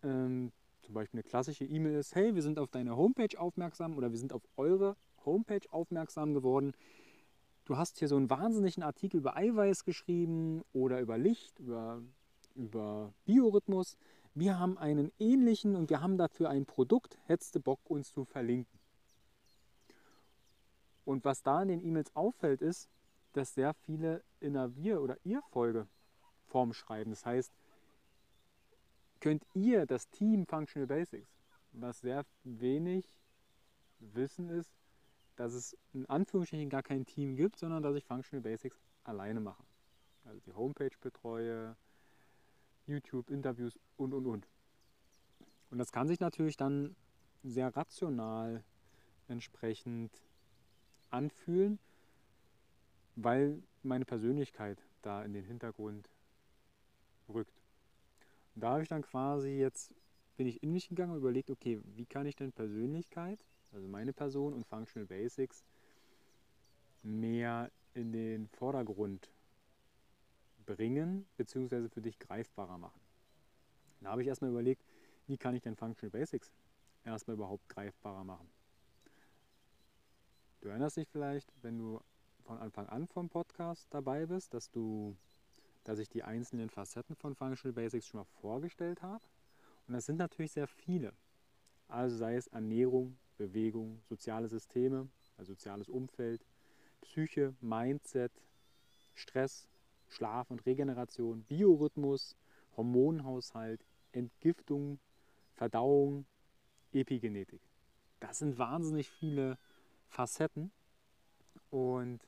ähm, 0.02 0.52
zum 0.83 0.95
Beispiel 0.95 1.18
eine 1.18 1.28
klassische 1.28 1.64
E-Mail 1.64 1.99
ist, 1.99 2.14
hey, 2.14 2.35
wir 2.35 2.42
sind 2.42 2.59
auf 2.59 2.71
deine 2.71 2.97
Homepage 2.97 3.38
aufmerksam 3.38 3.97
oder 3.97 4.11
wir 4.11 4.18
sind 4.18 4.33
auf 4.33 4.42
eure 4.57 4.97
Homepage 5.25 5.66
aufmerksam 5.71 6.35
geworden 6.35 6.73
du 7.68 7.76
hast 7.76 7.99
hier 7.99 8.09
so 8.09 8.16
einen 8.16 8.30
wahnsinnigen 8.30 8.83
Artikel 8.83 9.18
über 9.18 9.37
Eiweiß 9.37 9.85
geschrieben 9.85 10.62
oder 10.73 11.00
über 11.00 11.18
Licht, 11.18 11.59
über, 11.59 12.02
über 12.54 13.12
Biorhythmus. 13.26 13.97
Wir 14.35 14.59
haben 14.59 14.78
einen 14.78 15.12
ähnlichen 15.18 15.76
und 15.76 15.90
wir 15.90 16.00
haben 16.00 16.16
dafür 16.16 16.49
ein 16.49 16.64
Produkt. 16.64 17.18
Hättest 17.26 17.54
du 17.54 17.61
Bock, 17.61 17.80
uns 17.85 18.12
zu 18.12 18.25
verlinken? 18.25 18.78
Und 21.04 21.25
was 21.25 21.42
da 21.42 21.62
in 21.62 21.68
den 21.68 21.85
E-Mails 21.85 22.14
auffällt, 22.16 22.62
ist, 22.62 22.88
dass 23.35 23.54
sehr 23.54 23.75
viele 23.75 24.23
in 24.40 24.57
einer 24.57 24.75
Wir- 24.76 25.02
oder 25.02 25.18
Ihr-Folge 25.25 25.87
Form 26.47 26.73
schreiben. 26.73 27.11
Das 27.11 27.26
heißt, 27.26 27.52
könnt 29.20 29.44
ihr 29.54 29.87
das 29.87 30.08
Team 30.10 30.46
Functional 30.46 30.87
Basics, 30.87 31.28
was 31.72 32.00
sehr 32.00 32.25
wenig 32.44 33.06
Wissen 34.00 34.48
ist, 34.50 34.72
dass 35.37 35.52
es 35.54 35.76
in 35.92 36.06
Anführungsstrichen 36.06 36.68
gar 36.68 36.82
kein 36.82 37.06
Team 37.06 37.37
gibt, 37.37 37.58
sondern 37.58 37.82
dass 37.82 37.96
ich 37.96 38.04
Functional 38.04 38.42
Basics 38.42 38.80
alleine 39.04 39.40
mache. 39.40 39.62
Also 40.25 40.40
die 40.40 40.52
Homepage 40.52 40.96
betreue, 41.00 41.76
YouTube-Interviews 42.87 43.78
und, 43.96 44.14
und, 44.14 44.26
und. 44.26 44.48
Und 45.70 45.78
das 45.78 45.92
kann 45.92 46.08
sich 46.08 46.20
natürlich 46.20 46.56
dann 46.56 46.96
sehr 47.42 47.75
rational 47.76 48.64
entsprechend 49.28 50.10
anfühlen, 51.10 51.78
weil 53.16 53.62
meine 53.82 54.04
Persönlichkeit 54.04 54.82
da 55.02 55.22
in 55.25 55.32
den 55.32 55.44
Hintergrund 55.44 56.10
rückt. 57.28 57.57
Da 58.60 58.70
habe 58.70 58.82
ich 58.82 58.88
dann 58.88 59.02
quasi 59.02 59.50
jetzt, 59.50 59.92
bin 60.36 60.46
ich 60.46 60.62
in 60.62 60.72
mich 60.72 60.88
gegangen 60.88 61.12
und 61.12 61.18
überlegt, 61.18 61.50
okay, 61.50 61.80
wie 61.96 62.06
kann 62.06 62.26
ich 62.26 62.36
denn 62.36 62.52
Persönlichkeit 62.52 63.38
also 63.72 63.88
meine 63.88 64.12
Person 64.12 64.54
und 64.54 64.66
Functional 64.66 65.06
Basics, 65.06 65.64
mehr 67.02 67.70
in 67.94 68.12
den 68.12 68.48
Vordergrund 68.48 69.30
bringen 70.66 71.26
bzw. 71.36 71.88
für 71.88 72.02
dich 72.02 72.18
greifbarer 72.18 72.78
machen. 72.78 73.00
Da 74.00 74.10
habe 74.10 74.22
ich 74.22 74.28
erstmal 74.28 74.50
überlegt, 74.50 74.82
wie 75.26 75.36
kann 75.36 75.54
ich 75.54 75.62
denn 75.62 75.76
Functional 75.76 76.10
Basics 76.10 76.52
erstmal 77.04 77.36
überhaupt 77.36 77.68
greifbarer 77.68 78.24
machen. 78.24 78.48
Du 80.60 80.68
erinnerst 80.68 80.96
dich 80.96 81.08
vielleicht, 81.08 81.52
wenn 81.62 81.78
du 81.78 82.00
von 82.44 82.58
Anfang 82.58 82.88
an 82.88 83.06
vom 83.06 83.28
Podcast 83.28 83.86
dabei 83.90 84.26
bist, 84.26 84.54
dass 84.54 84.70
du, 84.70 85.16
dass 85.88 86.00
ich 86.00 86.11
die 86.11 86.23
einzelnen 86.23 86.68
Facetten 86.68 87.16
von 87.16 87.35
Functional 87.35 87.73
Basics 87.73 88.09
schon 88.09 88.21
mal 88.21 88.26
vorgestellt 88.42 89.00
habe. 89.00 89.25
Und 89.87 89.95
das 89.95 90.04
sind 90.04 90.18
natürlich 90.18 90.52
sehr 90.52 90.66
viele. 90.66 91.14
Also 91.88 92.14
sei 92.14 92.37
es 92.37 92.47
Ernährung, 92.49 93.16
Bewegung, 93.38 94.02
soziale 94.07 94.49
Systeme, 94.49 95.09
also 95.38 95.54
soziales 95.54 95.88
Umfeld, 95.88 96.45
Psyche, 97.00 97.54
Mindset, 97.62 98.30
Stress, 99.14 99.66
Schlaf 100.09 100.50
und 100.50 100.66
Regeneration, 100.66 101.45
Biorhythmus, 101.45 102.37
Hormonhaushalt, 102.76 103.83
Entgiftung, 104.12 104.99
Verdauung, 105.54 106.26
Epigenetik. 106.92 107.62
Das 108.21 108.40
sind 108.40 108.59
wahnsinnig 108.59 109.09
viele 109.09 109.57
Facetten 110.11 110.71
und 111.71 112.27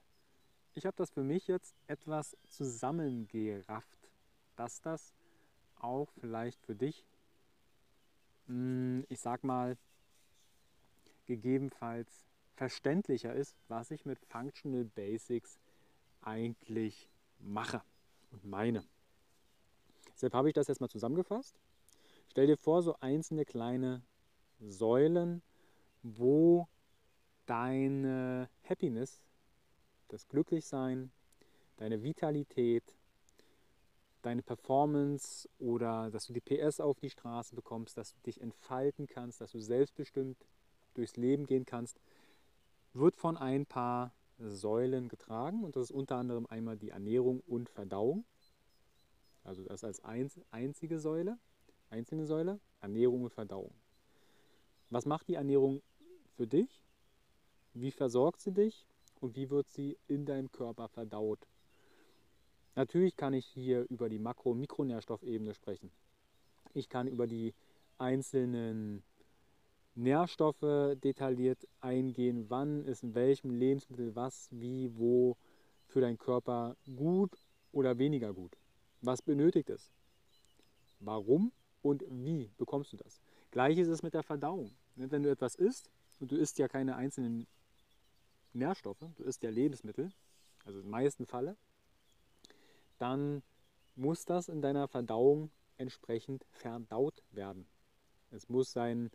ich 0.80 0.86
habe 0.86 0.96
das 0.96 1.10
für 1.10 1.22
mich 1.22 1.46
jetzt 1.46 1.74
etwas 1.88 2.34
zusammengerafft, 2.48 4.08
dass 4.56 4.80
das 4.80 5.12
auch 5.78 6.10
vielleicht 6.18 6.58
für 6.62 6.74
dich, 6.74 7.04
hm, 8.46 9.04
ich 9.10 9.20
sag 9.20 9.44
mal, 9.44 9.76
gegebenenfalls 11.26 12.24
verständlicher 12.56 13.34
ist, 13.34 13.54
was 13.68 13.90
ich 13.90 14.06
mit 14.06 14.18
Functional 14.20 14.86
Basics 14.86 15.58
eigentlich 16.22 17.10
mache 17.40 17.82
und 18.30 18.46
meine. 18.46 18.82
Deshalb 20.14 20.32
habe 20.32 20.48
ich 20.48 20.54
das 20.54 20.68
jetzt 20.68 20.80
mal 20.80 20.88
zusammengefasst. 20.88 21.60
Stell 22.30 22.46
dir 22.46 22.56
vor, 22.56 22.82
so 22.82 22.96
einzelne 23.00 23.44
kleine 23.44 24.00
Säulen, 24.60 25.42
wo 26.02 26.68
deine 27.44 28.48
Happiness, 28.66 29.20
das 30.12 30.28
Glücklichsein, 30.28 31.10
deine 31.76 32.02
Vitalität, 32.02 32.84
deine 34.22 34.42
Performance 34.42 35.48
oder 35.58 36.10
dass 36.10 36.26
du 36.26 36.32
die 36.32 36.40
PS 36.40 36.80
auf 36.80 36.98
die 37.00 37.10
Straße 37.10 37.54
bekommst, 37.54 37.96
dass 37.96 38.12
du 38.12 38.20
dich 38.20 38.40
entfalten 38.40 39.06
kannst, 39.06 39.40
dass 39.40 39.52
du 39.52 39.60
selbstbestimmt 39.60 40.36
durchs 40.94 41.16
Leben 41.16 41.46
gehen 41.46 41.64
kannst, 41.64 41.98
wird 42.92 43.16
von 43.16 43.36
ein 43.36 43.66
paar 43.66 44.12
Säulen 44.38 45.08
getragen 45.08 45.64
und 45.64 45.76
das 45.76 45.84
ist 45.84 45.90
unter 45.90 46.16
anderem 46.16 46.46
einmal 46.46 46.76
die 46.76 46.90
Ernährung 46.90 47.40
und 47.46 47.68
Verdauung. 47.68 48.24
Also 49.44 49.62
das 49.64 49.84
als 49.84 50.02
einzige 50.50 50.98
Säule, 50.98 51.38
einzelne 51.88 52.26
Säule, 52.26 52.60
Ernährung 52.80 53.24
und 53.24 53.32
Verdauung. 53.32 53.72
Was 54.90 55.06
macht 55.06 55.28
die 55.28 55.34
Ernährung 55.34 55.82
für 56.36 56.46
dich? 56.46 56.82
Wie 57.74 57.90
versorgt 57.90 58.40
sie 58.40 58.52
dich 58.52 58.86
und 59.20 59.36
wie 59.36 59.50
wird 59.50 59.68
sie 59.70 59.96
in 60.08 60.24
deinem 60.24 60.50
Körper 60.50 60.88
verdaut? 60.88 61.46
Natürlich 62.74 63.16
kann 63.16 63.34
ich 63.34 63.46
hier 63.46 63.86
über 63.90 64.08
die 64.08 64.18
Makro- 64.18 64.52
und 64.52 64.60
Mikronährstoffebene 64.60 65.54
sprechen. 65.54 65.90
Ich 66.72 66.88
kann 66.88 67.06
über 67.06 67.26
die 67.26 67.54
einzelnen 67.98 69.02
Nährstoffe 69.94 70.96
detailliert 71.02 71.66
eingehen, 71.80 72.46
wann 72.48 72.84
ist 72.84 73.02
in 73.02 73.14
welchem 73.14 73.50
Lebensmittel 73.50 74.14
was, 74.14 74.48
wie, 74.52 74.90
wo 74.96 75.36
für 75.88 76.00
deinen 76.00 76.18
Körper 76.18 76.76
gut 76.96 77.32
oder 77.72 77.98
weniger 77.98 78.32
gut. 78.32 78.56
Was 79.02 79.20
benötigt 79.20 79.68
es? 79.70 79.90
Warum 81.00 81.52
und 81.82 82.04
wie 82.08 82.50
bekommst 82.56 82.92
du 82.92 82.96
das? 82.96 83.20
Gleiches 83.50 83.88
ist 83.88 83.94
es 83.94 84.02
mit 84.02 84.14
der 84.14 84.22
Verdauung. 84.22 84.70
Wenn 84.94 85.22
du 85.22 85.30
etwas 85.30 85.54
isst 85.56 85.90
und 86.20 86.30
du 86.30 86.36
isst 86.36 86.58
ja 86.58 86.68
keine 86.68 86.96
einzelnen 86.96 87.46
Nährstoffe, 88.52 89.04
du 89.16 89.22
isst 89.24 89.42
ja 89.42 89.50
Lebensmittel, 89.50 90.10
also 90.64 90.80
im 90.80 90.90
meisten 90.90 91.26
Falle, 91.26 91.56
dann 92.98 93.42
muss 93.96 94.24
das 94.24 94.48
in 94.48 94.62
deiner 94.62 94.88
Verdauung 94.88 95.50
entsprechend 95.76 96.44
verdaut 96.50 97.22
werden. 97.30 97.66
Es 98.30 98.48
muss 98.48 98.72
sein 98.72 99.10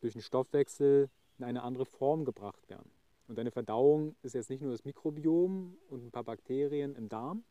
durch 0.00 0.14
den 0.14 0.22
Stoffwechsel 0.22 1.10
in 1.38 1.44
eine 1.44 1.62
andere 1.62 1.86
Form 1.86 2.24
gebracht 2.24 2.68
werden. 2.68 2.90
Und 3.28 3.38
deine 3.38 3.50
Verdauung 3.50 4.16
ist 4.22 4.34
jetzt 4.34 4.50
nicht 4.50 4.62
nur 4.62 4.72
das 4.72 4.84
Mikrobiom 4.84 5.76
und 5.88 6.04
ein 6.04 6.10
paar 6.10 6.24
Bakterien 6.24 6.96
im 6.96 7.08
Darm, 7.08 7.44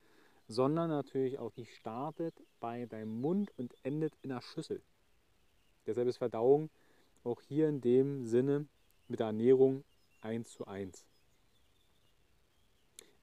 sondern 0.47 0.89
natürlich 0.89 1.39
auch 1.39 1.51
die 1.51 1.65
startet 1.65 2.33
bei 2.59 2.85
deinem 2.85 3.21
Mund 3.21 3.51
und 3.57 3.73
endet 3.83 4.13
in 4.21 4.29
der 4.29 4.41
Schüssel. 4.41 4.81
Deshalb 5.85 6.07
ist 6.07 6.17
Verdauung 6.17 6.69
auch 7.23 7.41
hier 7.41 7.69
in 7.69 7.81
dem 7.81 8.25
Sinne 8.25 8.67
mit 9.07 9.19
der 9.19 9.27
Ernährung 9.27 9.83
eins 10.21 10.51
zu 10.51 10.67
eins. 10.67 11.05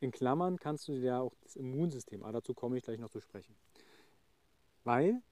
In 0.00 0.10
Klammern 0.10 0.58
kannst 0.58 0.88
du 0.88 0.92
dir 0.92 1.02
ja 1.02 1.20
auch 1.20 1.34
das 1.42 1.56
Immunsystem, 1.56 2.22
aber 2.22 2.32
dazu 2.32 2.54
komme 2.54 2.76
ich 2.76 2.84
gleich 2.84 2.98
noch 2.98 3.10
zu 3.10 3.20
sprechen. 3.20 3.54
Weil 4.84 5.22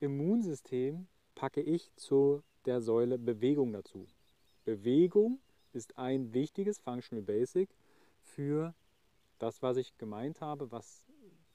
Immunsystem 0.00 1.06
packe 1.34 1.60
ich 1.60 1.94
zu 1.96 2.42
der 2.64 2.80
Säule 2.80 3.18
Bewegung 3.18 3.72
dazu. 3.72 4.06
Bewegung 4.64 5.40
ist 5.72 5.98
ein 5.98 6.32
wichtiges 6.32 6.78
Functional 6.78 7.22
Basic 7.22 7.68
für 8.22 8.74
das, 9.38 9.62
was 9.62 9.76
ich 9.76 9.96
gemeint 9.98 10.40
habe, 10.40 10.70
was 10.72 11.06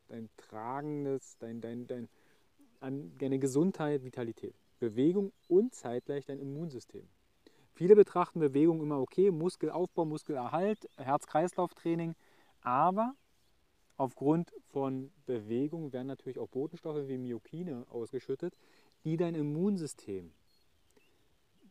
dein 0.07 0.29
tragendes, 0.37 1.37
dein, 1.39 1.61
dein, 1.61 1.87
dein, 1.87 2.09
deine 3.17 3.39
Gesundheit, 3.39 4.03
Vitalität. 4.03 4.55
Bewegung 4.79 5.31
und 5.47 5.73
zeitgleich 5.73 6.25
dein 6.25 6.39
Immunsystem. 6.39 7.07
Viele 7.73 7.95
betrachten 7.95 8.39
Bewegung 8.39 8.81
immer 8.81 8.99
okay, 8.99 9.31
Muskelaufbau, 9.31 10.05
Muskelerhalt, 10.05 10.87
Herz-Kreislauf-Training, 10.97 12.15
aber 12.61 13.15
aufgrund 13.97 14.53
von 14.71 15.11
Bewegung 15.25 15.91
werden 15.91 16.07
natürlich 16.07 16.37
auch 16.37 16.49
Botenstoffe 16.49 17.07
wie 17.07 17.17
Myokine 17.17 17.85
ausgeschüttet, 17.89 18.55
die 19.03 19.17
dein 19.17 19.33
Immunsystem 19.33 20.31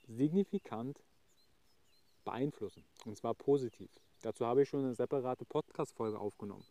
signifikant 0.09 1.01
beeinflussen. 2.25 2.85
Und 3.05 3.17
zwar 3.17 3.35
positiv. 3.35 3.91
Dazu 4.23 4.45
habe 4.45 4.63
ich 4.63 4.69
schon 4.69 4.85
eine 4.85 4.95
separate 4.95 5.45
Podcast-Folge 5.45 6.19
aufgenommen, 6.19 6.65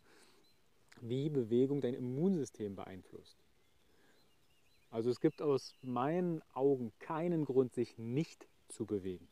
wie 1.02 1.30
Bewegung 1.30 1.82
dein 1.82 1.94
Immunsystem 1.94 2.76
beeinflusst. 2.76 3.38
Also 4.90 5.10
es 5.10 5.22
gibt 5.22 5.42
aus 5.42 5.74
meinen 5.82 6.42
Augen 6.54 6.92
keinen 7.00 7.46
Grund, 7.46 7.74
sich 7.74 7.98
nicht 7.98 8.46
zu 8.72 8.86
bewegen. 8.86 9.28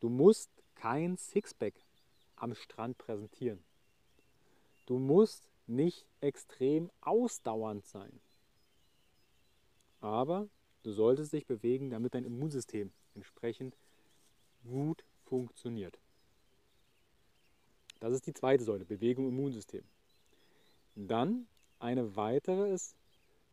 Du 0.00 0.08
musst 0.08 0.50
kein 0.74 1.16
Sixpack 1.16 1.74
am 2.36 2.54
Strand 2.54 2.98
präsentieren. 2.98 3.62
Du 4.86 4.98
musst 4.98 5.48
nicht 5.66 6.06
extrem 6.20 6.90
ausdauernd 7.00 7.84
sein. 7.84 8.20
Aber 10.00 10.48
du 10.82 10.92
solltest 10.92 11.32
dich 11.32 11.46
bewegen, 11.46 11.90
damit 11.90 12.14
dein 12.14 12.24
Immunsystem 12.24 12.92
entsprechend 13.14 13.76
gut 14.64 15.04
funktioniert. 15.24 15.98
Das 18.00 18.12
ist 18.12 18.26
die 18.26 18.32
zweite 18.32 18.64
Säule, 18.64 18.84
Bewegung 18.84 19.28
im 19.28 19.36
Immunsystem. 19.36 19.84
Dann 20.94 21.48
eine 21.80 22.16
weitere 22.16 22.72
ist 22.72 22.96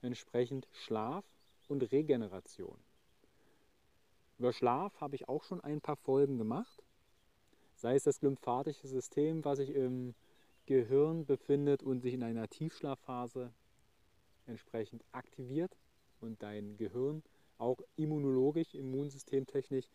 entsprechend 0.01 0.68
Schlaf 0.72 1.25
und 1.68 1.82
Regeneration. 1.92 2.77
Über 4.38 4.51
Schlaf 4.51 5.00
habe 5.00 5.15
ich 5.15 5.30
auch 5.30 5.44
schon 5.44 5.62
ein 5.62 5.82
paar 5.82 5.96
Folgen 5.96 6.38
gemacht. 6.38 6.84
Sei 7.75 7.96
es 7.96 8.04
das 8.04 8.22
lymphatische 8.22 8.88
System, 8.88 9.46
was 9.46 9.58
sich 9.60 9.70
im 9.70 10.13
Gehirn 10.65 11.25
befindet 11.25 11.84
und 11.84 12.01
sich 12.01 12.13
in 12.13 12.24
einer 12.24 12.48
Tiefschlafphase 12.50 13.54
entsprechend 14.46 15.04
aktiviert 15.12 15.77
und 16.20 16.42
dein 16.42 16.77
Gehirn 16.77 17.24
auch 17.58 17.80
immunologisch, 17.96 18.74
immunsystemtechnisch 18.74 19.86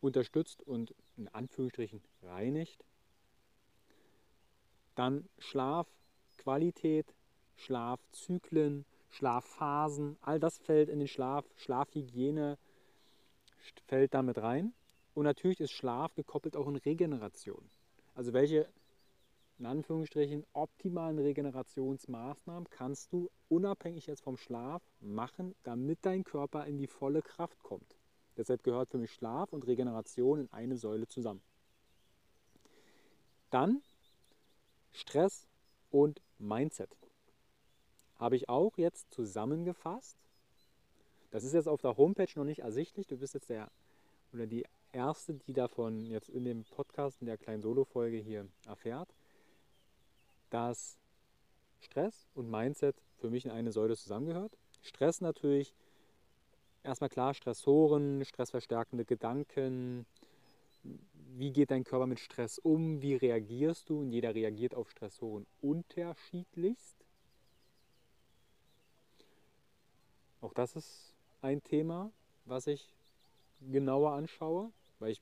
unterstützt 0.00 0.62
und 0.62 0.94
in 1.16 1.28
Anführungsstrichen 1.28 2.02
reinigt. 2.22 2.84
Dann 4.94 5.28
Schlafqualität, 5.38 7.14
Schlafzyklen, 7.56 8.86
Schlafphasen, 9.10 10.16
all 10.22 10.40
das 10.40 10.58
fällt 10.58 10.88
in 10.88 11.00
den 11.00 11.08
Schlaf, 11.08 11.44
Schlafhygiene 11.56 12.58
fällt 13.86 14.14
damit 14.14 14.38
rein. 14.38 14.72
Und 15.14 15.24
natürlich 15.24 15.60
ist 15.60 15.72
Schlaf 15.72 16.14
gekoppelt 16.14 16.56
auch 16.56 16.66
in 16.66 16.76
Regeneration. 16.76 17.70
Also 18.14 18.32
welche 18.32 18.68
in 19.58 19.66
Anführungsstrichen 19.66 20.44
optimalen 20.52 21.18
Regenerationsmaßnahmen 21.18 22.68
kannst 22.70 23.12
du 23.12 23.30
unabhängig 23.48 24.06
jetzt 24.06 24.22
vom 24.22 24.36
Schlaf 24.36 24.82
machen, 25.00 25.54
damit 25.62 26.00
dein 26.02 26.24
Körper 26.24 26.66
in 26.66 26.76
die 26.76 26.88
volle 26.88 27.22
Kraft 27.22 27.62
kommt. 27.62 27.96
Deshalb 28.36 28.64
gehört 28.64 28.90
für 28.90 28.98
mich 28.98 29.12
Schlaf 29.12 29.52
und 29.52 29.66
Regeneration 29.66 30.40
in 30.40 30.52
eine 30.52 30.76
Säule 30.76 31.06
zusammen. 31.06 31.40
Dann 33.50 33.82
Stress 34.90 35.46
und 35.90 36.20
Mindset. 36.38 36.96
Habe 38.16 38.36
ich 38.36 38.48
auch 38.48 38.76
jetzt 38.76 39.12
zusammengefasst. 39.12 40.16
Das 41.34 41.42
ist 41.42 41.52
jetzt 41.52 41.66
auf 41.66 41.80
der 41.80 41.96
Homepage 41.96 42.28
noch 42.36 42.44
nicht 42.44 42.60
ersichtlich. 42.60 43.08
Du 43.08 43.16
bist 43.16 43.34
jetzt 43.34 43.50
der 43.50 43.68
oder 44.32 44.46
die 44.46 44.64
erste, 44.92 45.34
die 45.34 45.52
davon 45.52 46.06
jetzt 46.06 46.28
in 46.28 46.44
dem 46.44 46.64
Podcast, 46.64 47.20
in 47.20 47.26
der 47.26 47.36
kleinen 47.36 47.60
Solo-Folge 47.60 48.18
hier 48.18 48.46
erfährt 48.66 49.08
dass 50.54 50.96
Stress 51.80 52.28
und 52.34 52.48
Mindset 52.48 52.94
für 53.16 53.28
mich 53.28 53.44
in 53.44 53.50
eine 53.50 53.72
Säule 53.72 53.96
zusammengehört. 53.96 54.56
Stress 54.82 55.20
natürlich, 55.20 55.74
erstmal 56.84 57.10
klar, 57.10 57.34
Stressoren, 57.34 58.24
stressverstärkende 58.24 59.04
Gedanken. 59.04 60.06
Wie 61.36 61.50
geht 61.50 61.72
dein 61.72 61.82
Körper 61.82 62.06
mit 62.06 62.20
Stress 62.20 62.60
um? 62.60 63.02
Wie 63.02 63.16
reagierst 63.16 63.88
du? 63.88 63.98
Und 63.98 64.12
jeder 64.12 64.32
reagiert 64.32 64.76
auf 64.76 64.88
Stressoren 64.90 65.44
unterschiedlichst. 65.60 67.04
Auch 70.40 70.54
das 70.54 70.76
ist 70.76 71.13
ein 71.44 71.62
Thema, 71.62 72.10
was 72.46 72.66
ich 72.66 72.92
genauer 73.60 74.12
anschaue, 74.12 74.72
weil 74.98 75.12
ich 75.12 75.20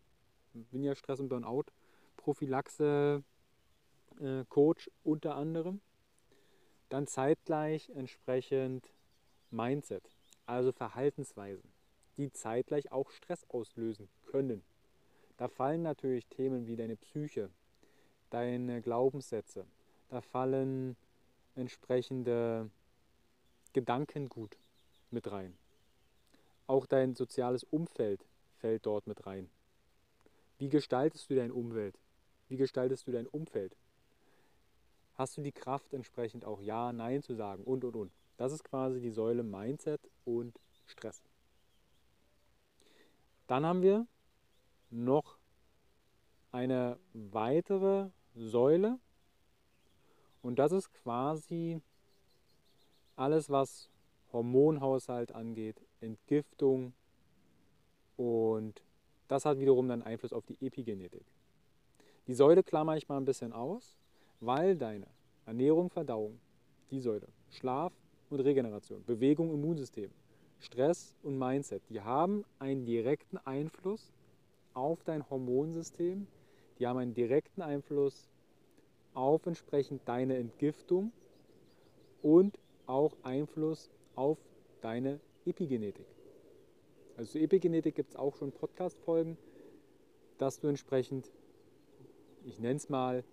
bin 0.53 0.85
ja 0.85 0.95
Stress- 0.95 1.21
und 1.21 1.29
Burnout-Prophylaxe 1.29 3.23
äh, 4.21 4.45
Coach 4.49 4.91
unter 5.03 5.35
anderem. 5.35 5.81
Dann 6.89 7.07
zeitgleich 7.07 7.91
entsprechend 7.91 8.89
Mindset, 9.51 10.05
also 10.47 10.73
Verhaltensweisen, 10.73 11.69
die 12.17 12.31
zeitgleich 12.31 12.93
auch 12.93 13.11
Stress 13.11 13.45
auslösen 13.49 14.09
können. 14.27 14.63
Da 15.39 15.49
fallen 15.49 15.83
natürlich 15.83 16.27
Themen 16.29 16.67
wie 16.69 16.77
deine 16.77 16.97
Psyche, 16.97 17.51
deine 18.31 18.81
Glaubenssätze, 18.81 19.67
da 20.09 20.21
fallen 20.21 20.97
entsprechende 21.57 22.71
Gedankengut 23.73 24.57
mit 25.11 25.31
rein. 25.33 25.57
Auch 26.73 26.87
dein 26.87 27.15
soziales 27.15 27.65
Umfeld 27.65 28.25
fällt 28.57 28.87
dort 28.87 29.07
mit 29.07 29.27
rein. 29.27 29.51
Wie 30.59 30.69
gestaltest 30.69 31.29
du 31.29 31.35
deine 31.35 31.53
Umwelt? 31.53 31.99
Wie 32.49 32.57
gestaltest 32.57 33.07
du 33.07 33.13
dein 33.13 33.27
Umfeld? 33.27 33.77
hast 35.15 35.37
du 35.37 35.43
die 35.43 35.53
Kraft 35.53 35.93
entsprechend 35.93 36.45
auch 36.45 36.61
Ja, 36.61 36.93
Nein 36.93 37.23
zu 37.23 37.35
sagen 37.35 37.65
und, 37.65 37.85
und, 37.85 37.97
und. 37.97 38.13
Das 38.37 38.53
ist 38.53 38.65
quasi 38.65 39.01
die 39.01 39.11
Säule 39.11 39.43
Mindset 39.43 40.01
und 40.25 40.59
Stress. 40.87 41.23
Dann 43.47 43.67
haben 43.67 43.83
wir 43.83 44.07
noch 44.91 45.39
eine 46.51 46.99
weitere 47.13 48.11
Säule 48.35 48.99
und 50.43 50.59
das 50.59 50.73
ist 50.73 50.93
quasi 50.93 51.81
alles, 53.17 53.51
was 53.51 53.91
Hormonhaushalt 54.33 55.33
angeht, 55.33 55.81
Entgiftung 56.03 56.93
und 58.17 58.83
das 59.29 59.45
hat 59.45 59.59
wiederum 59.59 59.89
dann 59.89 60.03
Einfluss 60.03 60.33
auf 60.33 60.45
die 60.47 60.59
Epigenetik. 60.61 61.25
Die 62.27 62.35
Säule 62.35 62.63
klammer 62.63 62.97
ich 62.97 63.09
mal 63.09 63.17
ein 63.17 63.25
bisschen 63.25 63.53
aus 63.53 63.99
weil 64.43 64.77
deine 64.77 65.07
Ernährung, 65.47 65.89
Verdauung, 65.89 66.39
die 66.91 67.01
Säule, 67.01 67.29
Schlaf 67.51 67.93
und 68.29 68.41
Regeneration, 68.41 69.03
Bewegung, 69.05 69.53
Immunsystem, 69.55 70.11
Stress 70.59 71.15
und 71.23 71.39
Mindset, 71.39 71.83
die 71.89 72.01
haben 72.01 72.45
einen 72.59 72.85
direkten 72.85 73.39
Einfluss 73.39 74.13
auf 74.75 75.05
dein 75.05 75.29
Hormonsystem, 75.31 76.27
die 76.79 76.87
haben 76.87 76.99
einen 76.99 77.15
direkten 77.15 77.63
Einfluss 77.63 78.29
auf 79.15 79.47
entsprechend 79.47 80.03
deine 80.07 80.37
Entgiftung 80.37 81.13
und 82.23 82.59
auch 82.87 83.17
Einfluss 83.23 83.91
auf 84.17 84.39
deine 84.81 85.21
Epigenetik. 85.45 86.07
Also 87.17 87.33
zur 87.33 87.41
Epigenetik 87.43 87.95
gibt 87.95 88.11
es 88.11 88.17
auch 88.17 88.37
schon 88.37 88.53
Podcast-Folgen, 88.53 89.37
dass 90.39 90.61
du 90.61 90.69
entsprechend, 90.69 91.31
ich 92.45 92.59
nenne 92.59 92.77
es 92.77 92.89
mal, 92.89 93.25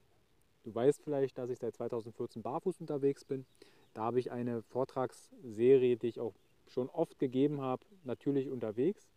Du 0.64 0.74
weißt 0.74 1.02
vielleicht, 1.04 1.38
dass 1.38 1.50
ich 1.50 1.60
seit 1.60 1.76
2014 1.76 2.42
barfuß 2.42 2.80
unterwegs 2.80 3.26
bin. 3.26 3.46
Da 3.94 4.04
habe 4.04 4.20
ich 4.20 4.32
eine 4.32 4.62
Vortragsserie, 4.62 5.98
die 5.98 6.08
ich 6.08 6.20
auch 6.20 6.34
schon 6.68 6.90
oft 6.90 7.20
gegeben 7.20 7.62
habe, 7.62 7.86
natürlich 8.04 8.50
unterwegs, 8.50 9.08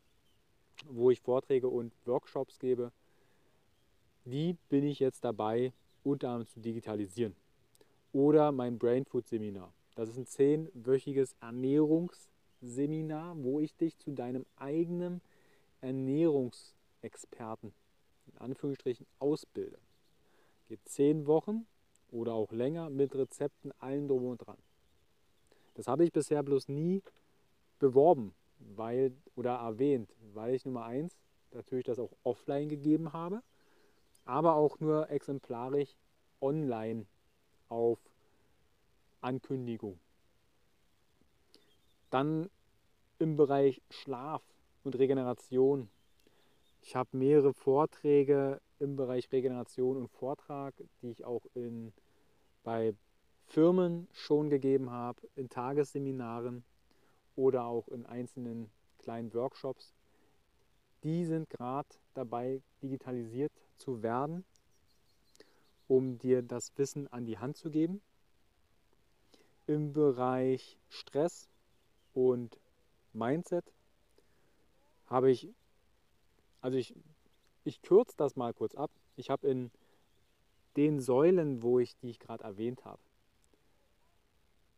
wo 0.86 1.10
ich 1.10 1.20
Vorträge 1.20 1.68
und 1.68 1.92
Workshops 2.06 2.58
gebe 2.58 2.92
die 4.24 4.56
bin 4.68 4.84
ich 4.84 5.00
jetzt 5.00 5.24
dabei, 5.24 5.72
unter 6.04 6.28
anderem 6.28 6.48
zu 6.48 6.60
digitalisieren. 6.60 7.34
Oder 8.12 8.50
mein 8.52 8.78
Brain 8.78 9.04
Food 9.04 9.28
Seminar. 9.28 9.72
Das 9.94 10.08
ist 10.08 10.16
ein 10.16 10.26
zehnwöchiges 10.26 11.36
Ernährungsseminar, 11.40 13.36
wo 13.42 13.60
ich 13.60 13.76
dich 13.76 13.96
zu 13.98 14.10
deinem 14.12 14.46
eigenen 14.56 15.20
Ernährungsexperten 15.80 17.72
in 18.26 18.38
Anführungsstrichen 18.38 19.06
ausbilde. 19.18 19.78
Geht 20.68 20.80
zehn 20.88 21.26
Wochen 21.26 21.66
oder 22.10 22.34
auch 22.34 22.52
länger 22.52 22.90
mit 22.90 23.14
Rezepten, 23.14 23.72
allen 23.78 24.08
drum 24.08 24.24
und 24.26 24.38
dran. 24.38 24.58
Das 25.74 25.86
habe 25.86 26.04
ich 26.04 26.12
bisher 26.12 26.42
bloß 26.42 26.68
nie 26.68 27.02
beworben 27.78 28.34
weil, 28.58 29.12
oder 29.36 29.54
erwähnt, 29.54 30.12
weil 30.34 30.54
ich 30.54 30.64
Nummer 30.64 30.84
eins 30.84 31.16
natürlich 31.52 31.86
das 31.86 31.98
auch 31.98 32.12
offline 32.22 32.68
gegeben 32.68 33.12
habe, 33.12 33.42
aber 34.24 34.54
auch 34.54 34.78
nur 34.80 35.10
exemplarisch 35.10 35.96
online 36.40 37.06
auf 37.70 37.98
Ankündigung. 39.22 39.98
Dann 42.10 42.50
im 43.18 43.36
Bereich 43.36 43.80
Schlaf 43.90 44.42
und 44.84 44.98
Regeneration. 44.98 45.88
Ich 46.82 46.96
habe 46.96 47.16
mehrere 47.16 47.54
Vorträge 47.54 48.60
im 48.78 48.96
Bereich 48.96 49.30
Regeneration 49.30 49.96
und 49.96 50.08
Vortrag, 50.08 50.74
die 51.02 51.10
ich 51.10 51.24
auch 51.24 51.44
in, 51.54 51.92
bei 52.64 52.94
Firmen 53.46 54.08
schon 54.12 54.48
gegeben 54.48 54.90
habe, 54.90 55.20
in 55.36 55.48
Tagesseminaren 55.48 56.64
oder 57.36 57.64
auch 57.66 57.88
in 57.88 58.06
einzelnen 58.06 58.70
kleinen 58.98 59.32
Workshops. 59.34 59.92
Die 61.04 61.24
sind 61.24 61.48
gerade 61.50 61.88
dabei, 62.14 62.62
digitalisiert 62.82 63.52
zu 63.76 64.02
werden, 64.02 64.44
um 65.90 66.18
dir 66.18 66.40
das 66.42 66.78
Wissen 66.78 67.08
an 67.08 67.24
die 67.24 67.38
Hand 67.38 67.56
zu 67.56 67.68
geben. 67.68 68.00
Im 69.66 69.92
Bereich 69.92 70.78
Stress 70.88 71.48
und 72.14 72.60
Mindset 73.12 73.64
habe 75.08 75.32
ich, 75.32 75.48
also 76.60 76.78
ich, 76.78 76.94
ich 77.64 77.82
kürze 77.82 78.16
das 78.16 78.36
mal 78.36 78.54
kurz 78.54 78.76
ab. 78.76 78.92
Ich 79.16 79.30
habe 79.30 79.48
in 79.48 79.72
den 80.76 81.00
Säulen, 81.00 81.60
wo 81.60 81.80
ich, 81.80 81.96
die 81.96 82.10
ich 82.10 82.20
gerade 82.20 82.44
erwähnt 82.44 82.84
habe, 82.84 83.02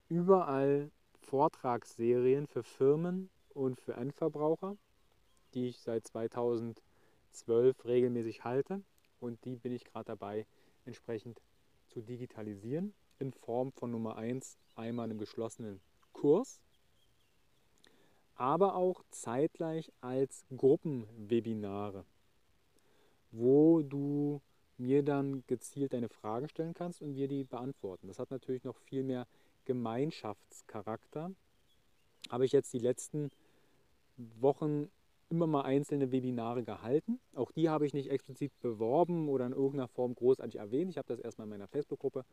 überall 0.09 0.91
Vortragsserien 1.21 2.47
für 2.47 2.63
Firmen 2.63 3.29
und 3.51 3.83
für 3.83 3.93
Endverbraucher, 3.93 4.79
die 5.53 5.69
ich 5.69 5.79
seit 5.83 6.07
2012 6.07 7.85
regelmäßig 7.85 8.45
halte. 8.45 8.83
Und 9.21 9.45
die 9.45 9.57
bin 9.57 9.73
ich 9.73 9.85
gerade 9.85 10.07
dabei, 10.07 10.47
entsprechend 10.85 11.41
zu 11.89 12.01
digitalisieren 12.01 12.95
in 13.19 13.33
Form 13.33 13.73
von 13.73 13.91
Nummer 13.91 14.17
1 14.17 14.59
einmal 14.75 15.05
einem 15.05 15.19
geschlossenen 15.19 15.81
Kurs, 16.13 16.61
aber 18.35 18.75
auch 18.75 19.03
zeitgleich 19.11 19.93
als 20.01 20.45
Gruppenwebinare, 20.57 22.05
wo 23.31 23.83
du 23.83 24.41
mir 24.79 25.03
dann 25.03 25.45
gezielt 25.47 25.93
deine 25.93 26.09
Fragen 26.09 26.49
stellen 26.49 26.75
kannst 26.75 27.03
und 27.03 27.15
wir 27.15 27.29
die 27.29 27.45
beantworten. 27.45 28.09
Das 28.09 28.19
hat 28.19 28.31
natürlich 28.31 28.65
noch 28.65 28.77
viel 28.79 29.05
mehr 29.05 29.27
Gemeinschaftscharakter. 29.65 31.31
Habe 32.31 32.45
ich 32.45 32.53
jetzt 32.53 32.73
die 32.73 32.79
letzten 32.79 33.31
Wochen 34.17 34.91
immer 35.33 35.47
mal 35.47 35.63
einzelne 35.63 36.13
Webinare 36.13 36.63
gehalten. 36.63 37.19
Auch 37.35 37.51
die 37.53 37.71
habe 37.71 37.87
ich 37.87 37.95
nicht 37.95 38.11
explizit 38.11 38.53
beworben 38.61 39.31
oder 39.31 39.47
in 39.47 39.53
irgendeiner 39.53 39.89
Form 39.89 40.15
großartig 40.15 40.57
erwähnt. 40.57 40.91
Ich 40.91 40.99
habe 40.99 41.09
das 41.09 41.21
erstmal 41.21 41.47
in 41.47 41.51
meiner 41.51 41.69
Facebook-Gruppe 41.69 42.27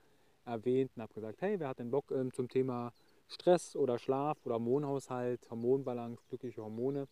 erwähnt 0.43 0.91
und 0.95 1.01
habe 1.01 1.13
gesagt, 1.13 1.41
hey, 1.41 1.62
wer 1.62 1.69
hat 1.69 1.79
den 1.79 1.91
Bock 1.91 2.12
ähm, 2.12 2.33
zum 2.33 2.49
Thema 2.49 2.91
Stress 3.29 3.77
oder 3.77 3.97
Schlaf 3.99 4.45
oder 4.45 4.55
Hormonhaushalt, 4.55 5.49
Hormonbalance, 5.49 6.21
glückliche 6.27 6.62
Hormone 6.62 7.07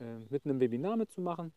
äh, 0.00 0.18
mit 0.30 0.44
einem 0.44 0.58
Webinar 0.58 0.96
mitzumachen. 0.96 1.52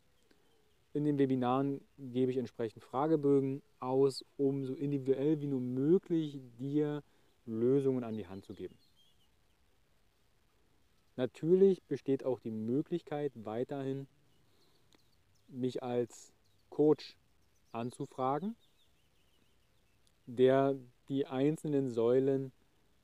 In 0.94 1.06
den 1.06 1.18
Webinaren 1.18 1.82
gebe 1.98 2.32
ich 2.32 2.38
entsprechend 2.38 2.84
Fragebögen 2.84 3.64
aus, 3.80 4.24
um 4.38 4.66
so 4.66 4.76
individuell 4.76 5.42
wie 5.42 5.48
nur 5.48 5.62
möglich 5.62 6.40
dir 6.60 7.02
Lösungen 7.48 8.04
an 8.04 8.18
die 8.18 8.28
Hand 8.28 8.46
zu 8.46 8.54
geben. 8.54 8.76
Natürlich 11.18 11.82
besteht 11.84 12.24
auch 12.24 12.40
die 12.40 12.52
Möglichkeit, 12.52 13.32
weiterhin 13.36 14.08
mich 15.48 15.82
als 15.82 16.32
Coach 16.70 17.18
anzufragen, 17.72 18.56
der 20.28 20.76
die 21.10 21.26
einzelnen 21.26 21.90
Säulen 21.90 22.52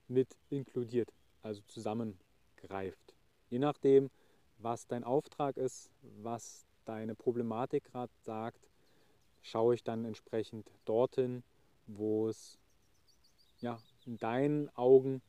mit 0.07 0.37
inkludiert, 0.51 1.11
also 1.41 1.63
zusammengreift. 1.67 3.15
Je 3.49 3.57
nachdem, 3.57 4.11
was 4.59 4.85
dein 4.85 5.03
Auftrag 5.03 5.57
ist, 5.57 5.89
was 6.21 6.67
deine 6.85 7.15
Problematik 7.15 7.85
gerade 7.85 8.13
sagt, 8.21 8.69
schaue 9.41 9.73
ich 9.73 9.83
dann 9.83 10.05
entsprechend 10.05 10.69
dorthin, 10.85 11.43
wo 11.87 12.27
es 12.27 12.59
ja, 13.59 13.79
in 14.05 14.17
deinen 14.17 14.69
Augen 14.75 15.23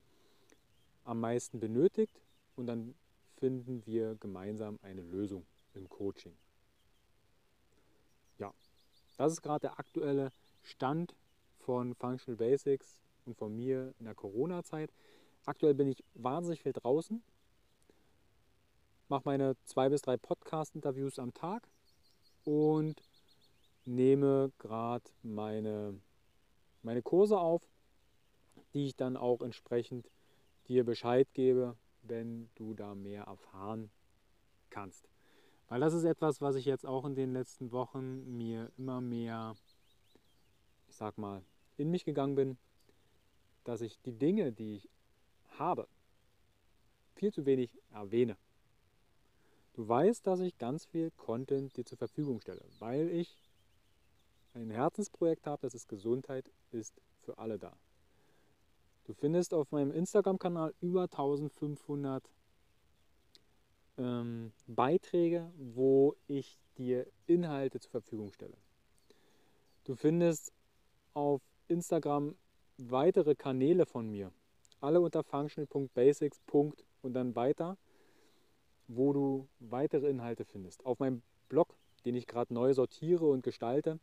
am 1.05 1.21
meisten 1.21 1.61
benötigt 1.61 2.24
und 2.57 2.67
dann 2.67 2.95
finden 3.37 3.85
wir 3.87 4.15
gemeinsam 4.17 4.79
eine 4.83 5.03
Lösung 5.03 5.47
im 5.75 5.89
Coaching. 5.89 6.37
Ja, 8.39 8.53
das 9.17 9.33
ist 9.33 9.43
gerade 9.43 9.61
der 9.61 9.79
aktuelle 9.79 10.33
Stand 10.63 11.15
von 11.59 11.95
Functional 11.95 12.37
Basics 12.37 13.01
und 13.27 13.37
von 13.37 13.55
mir 13.55 13.95
in 13.99 14.07
der 14.07 14.15
Corona-Zeit. 14.15 14.93
Aktuell 15.47 15.75
bin 15.75 15.89
ich 15.89 16.03
wahnsinnig 16.15 16.63
viel 16.63 16.73
draußen, 16.73 17.23
mache 19.09 19.23
meine 19.27 19.57
zwei 19.65 19.89
bis 19.89 20.03
drei 20.03 20.17
Podcast-Interviews 20.17 21.19
am 21.19 21.35
Tag 21.35 21.69
und 22.45 23.03
nehme 23.85 24.53
gerade 24.59 25.05
meine, 25.23 26.01
meine 26.83 27.03
Kurse 27.03 27.39
auf 27.39 27.63
die 28.75 28.87
ich 28.87 28.97
dann 28.97 29.17
auch 29.17 29.41
entsprechend 29.41 30.11
dir 30.69 30.85
Bescheid 30.85 31.29
gebe, 31.33 31.77
wenn 32.05 32.51
du 32.55 32.75
da 32.75 32.95
mehr 32.95 33.25
erfahren 33.25 33.91
kannst. 34.71 35.09
Weil 35.69 35.81
das 35.81 35.95
ist 35.95 36.05
etwas, 36.05 36.41
was 36.41 36.57
ich 36.57 36.67
jetzt 36.67 36.87
auch 36.87 37.05
in 37.05 37.15
den 37.15 37.33
letzten 37.33 37.73
Wochen 37.73 38.37
mir 38.37 38.71
immer 38.77 39.01
mehr, 39.01 39.55
ich 40.89 40.97
sag 40.97 41.19
mal, 41.19 41.43
in 41.77 41.91
mich 41.91 42.05
gegangen 42.05 42.35
bin, 42.35 42.59
dass 43.65 43.81
ich 43.81 44.01
die 44.03 44.13
Dinge, 44.13 44.53
die 44.53 44.77
ich 44.77 44.89
habe, 45.59 45.89
viel 47.15 47.33
zu 47.33 47.47
wenig 47.47 47.71
erwähne. 47.91 48.37
Du 49.73 49.89
weißt, 49.89 50.27
dass 50.27 50.41
ich 50.41 50.59
ganz 50.59 50.85
viel 50.85 51.11
Content 51.13 51.77
dir 51.77 51.85
zur 51.85 51.99
Verfügung 51.99 52.41
stelle, 52.41 52.65
weil 52.79 53.11
ich 53.11 53.51
ein 54.55 54.71
Herzensprojekt 54.71 55.47
habe, 55.47 55.63
das 55.63 55.75
ist 55.75 55.89
Gesundheit 55.89 56.51
ist 56.71 57.01
für 57.23 57.39
alle 57.39 57.59
da. 57.59 57.77
Du 59.05 59.13
findest 59.13 59.53
auf 59.53 59.71
meinem 59.71 59.91
Instagram-Kanal 59.91 60.75
über 60.81 61.03
1500 61.03 62.31
ähm, 63.99 64.53
Beiträge, 64.67 65.53
wo 65.57 66.17
ich 66.27 66.59
dir 66.79 67.07
Inhalte 67.27 67.81
zur 67.81 67.91
Verfügung 67.91 68.33
stelle. 68.33 68.57
Du 69.85 69.95
findest 69.95 70.53
auf 71.13 71.43
Instagram 71.69 72.35
weitere 72.79 73.35
Kanäle 73.35 73.85
von 73.85 74.11
mir, 74.11 74.33
alle 74.81 75.03
unter 75.03 75.23
functional.basics. 75.23 76.41
und 77.03 77.13
dann 77.13 77.37
weiter, 77.37 77.77
wo 78.89 79.13
du 79.13 79.49
weitere 79.61 80.09
Inhalte 80.09 80.47
findest. 80.47 80.85
Auf 80.87 80.99
meinem 80.99 81.23
Blog, 81.51 81.77
den 82.07 82.15
ich 82.17 82.27
gerade 82.27 82.55
neu 82.55 82.73
sortiere 82.73 83.27
und 83.27 83.43
gestalte, 83.43 83.99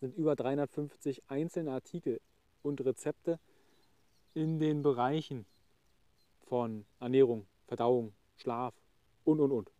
sind 0.00 0.14
über 0.16 0.36
350 0.36 1.22
einzelne 1.28 1.72
Artikel 1.72 2.20
und 2.62 2.84
Rezepte 2.84 3.40
in 4.38 4.60
den 4.60 4.82
Bereichen 4.82 5.46
von 6.46 6.86
Ernährung, 7.00 7.48
Verdauung, 7.66 8.12
Schlaf 8.36 8.72
und, 9.24 9.40
und, 9.40 9.50
und. 9.50 9.72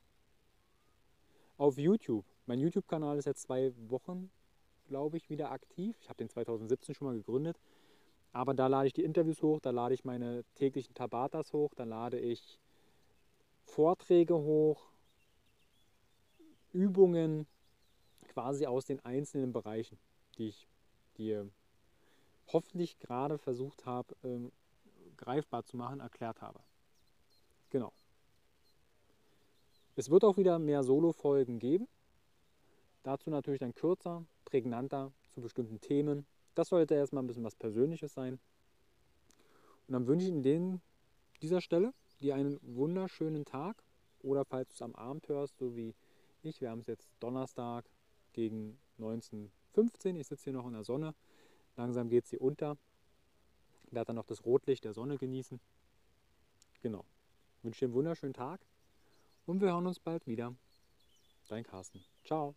Auf 1.57 1.79
YouTube. 1.79 2.25
Mein 2.47 2.59
YouTube-Kanal 2.59 3.19
ist 3.19 3.27
jetzt 3.27 3.43
zwei 3.43 3.73
Wochen, 3.89 4.33
glaube 4.89 5.17
ich, 5.17 5.31
wieder 5.31 5.53
aktiv. 5.53 5.97
Ich 6.01 6.09
habe 6.09 6.17
den 6.17 6.29
2017 6.29 6.97
schon 6.97 7.07
mal 7.07 7.17
gegründet. 7.17 7.61
Aber 8.33 8.53
da 8.53 8.67
lade 8.67 8.89
ich 8.89 8.93
die 8.93 9.05
Interviews 9.05 9.43
hoch, 9.43 9.61
da 9.61 9.71
lade 9.71 9.95
ich 9.95 10.05
meine 10.05 10.45
täglichen 10.57 10.93
Tabatas 10.93 11.53
hoch, 11.53 11.73
da 11.77 11.85
lade 11.85 12.19
ich 12.19 12.59
Vorträge 13.63 14.35
hoch, 14.35 14.91
Übungen 16.73 17.47
quasi 18.27 18.67
aus 18.67 18.87
den 18.87 19.05
einzelnen 19.05 19.53
Bereichen, 19.53 19.99
die 20.37 20.49
ich 20.49 20.67
dir 21.17 21.49
hoffentlich 22.53 22.99
gerade 22.99 23.39
versucht 23.39 23.87
habe, 23.87 24.15
ähm, 24.25 24.53
greifbar 25.17 25.65
zu 25.65 25.77
machen, 25.77 26.01
erklärt 26.01 26.41
habe. 26.41 26.61
Genau. 27.71 27.93
Es 29.97 30.11
wird 30.11 30.25
auch 30.25 30.37
wieder 30.37 30.59
mehr 30.59 30.85
Solo-Folgen 30.85 31.59
geben. 31.59 31.89
Dazu 33.03 33.31
natürlich 33.31 33.61
dann 33.61 33.75
kürzer, 33.75 34.25
prägnanter 34.45 35.13
zu 35.31 35.41
bestimmten 35.41 35.81
Themen. 35.81 36.27
Das 36.55 36.69
sollte 36.69 36.95
erstmal 36.95 37.23
ein 37.23 37.27
bisschen 37.27 37.45
was 37.45 37.57
Persönliches 37.57 38.15
sein. 38.15 38.39
Und 39.87 39.93
dann 39.93 40.07
wünsche 40.07 40.27
ich 40.27 40.33
Ihnen 40.33 40.81
dieser 41.41 41.61
Stelle 41.61 41.93
dir 42.21 42.35
einen 42.35 42.59
wunderschönen 42.63 43.45
Tag. 43.45 43.83
Oder 44.23 44.45
falls 44.45 44.69
du 44.69 44.75
es 44.75 44.83
am 44.83 44.95
Abend 44.95 45.29
hörst, 45.29 45.59
so 45.59 45.77
wie 45.77 45.95
ich, 46.43 46.61
wir 46.61 46.71
haben 46.71 46.81
es 46.81 46.87
jetzt 46.87 47.13
Donnerstag 47.21 47.85
gegen 48.33 48.79
19.15 48.99 50.17
Ich 50.17 50.27
sitze 50.27 50.45
hier 50.45 50.53
noch 50.53 50.67
in 50.67 50.73
der 50.73 50.85
Sonne. 50.85 51.15
Langsam 51.79 52.09
geht 52.09 52.27
sie 52.27 52.39
unter. 52.39 52.77
Werde 53.93 54.09
dann 54.09 54.17
noch 54.17 54.27
das 54.27 54.45
Rotlicht 54.45 54.85
der 54.85 54.93
Sonne 54.93 55.17
genießen. 55.17 55.61
Genau. 56.83 57.05
Ich 57.57 57.65
wünsche 57.65 57.79
dir 57.79 57.87
einen 57.87 57.95
wunderschönen 57.95 58.35
Tag 58.35 58.61
und 59.47 59.61
wir 59.61 59.69
hören 59.69 59.87
uns 59.87 60.01
bald 60.01 60.27
wieder. 60.27 60.55
Dein 61.47 61.63
Carsten. 61.63 62.05
Ciao. 62.25 62.57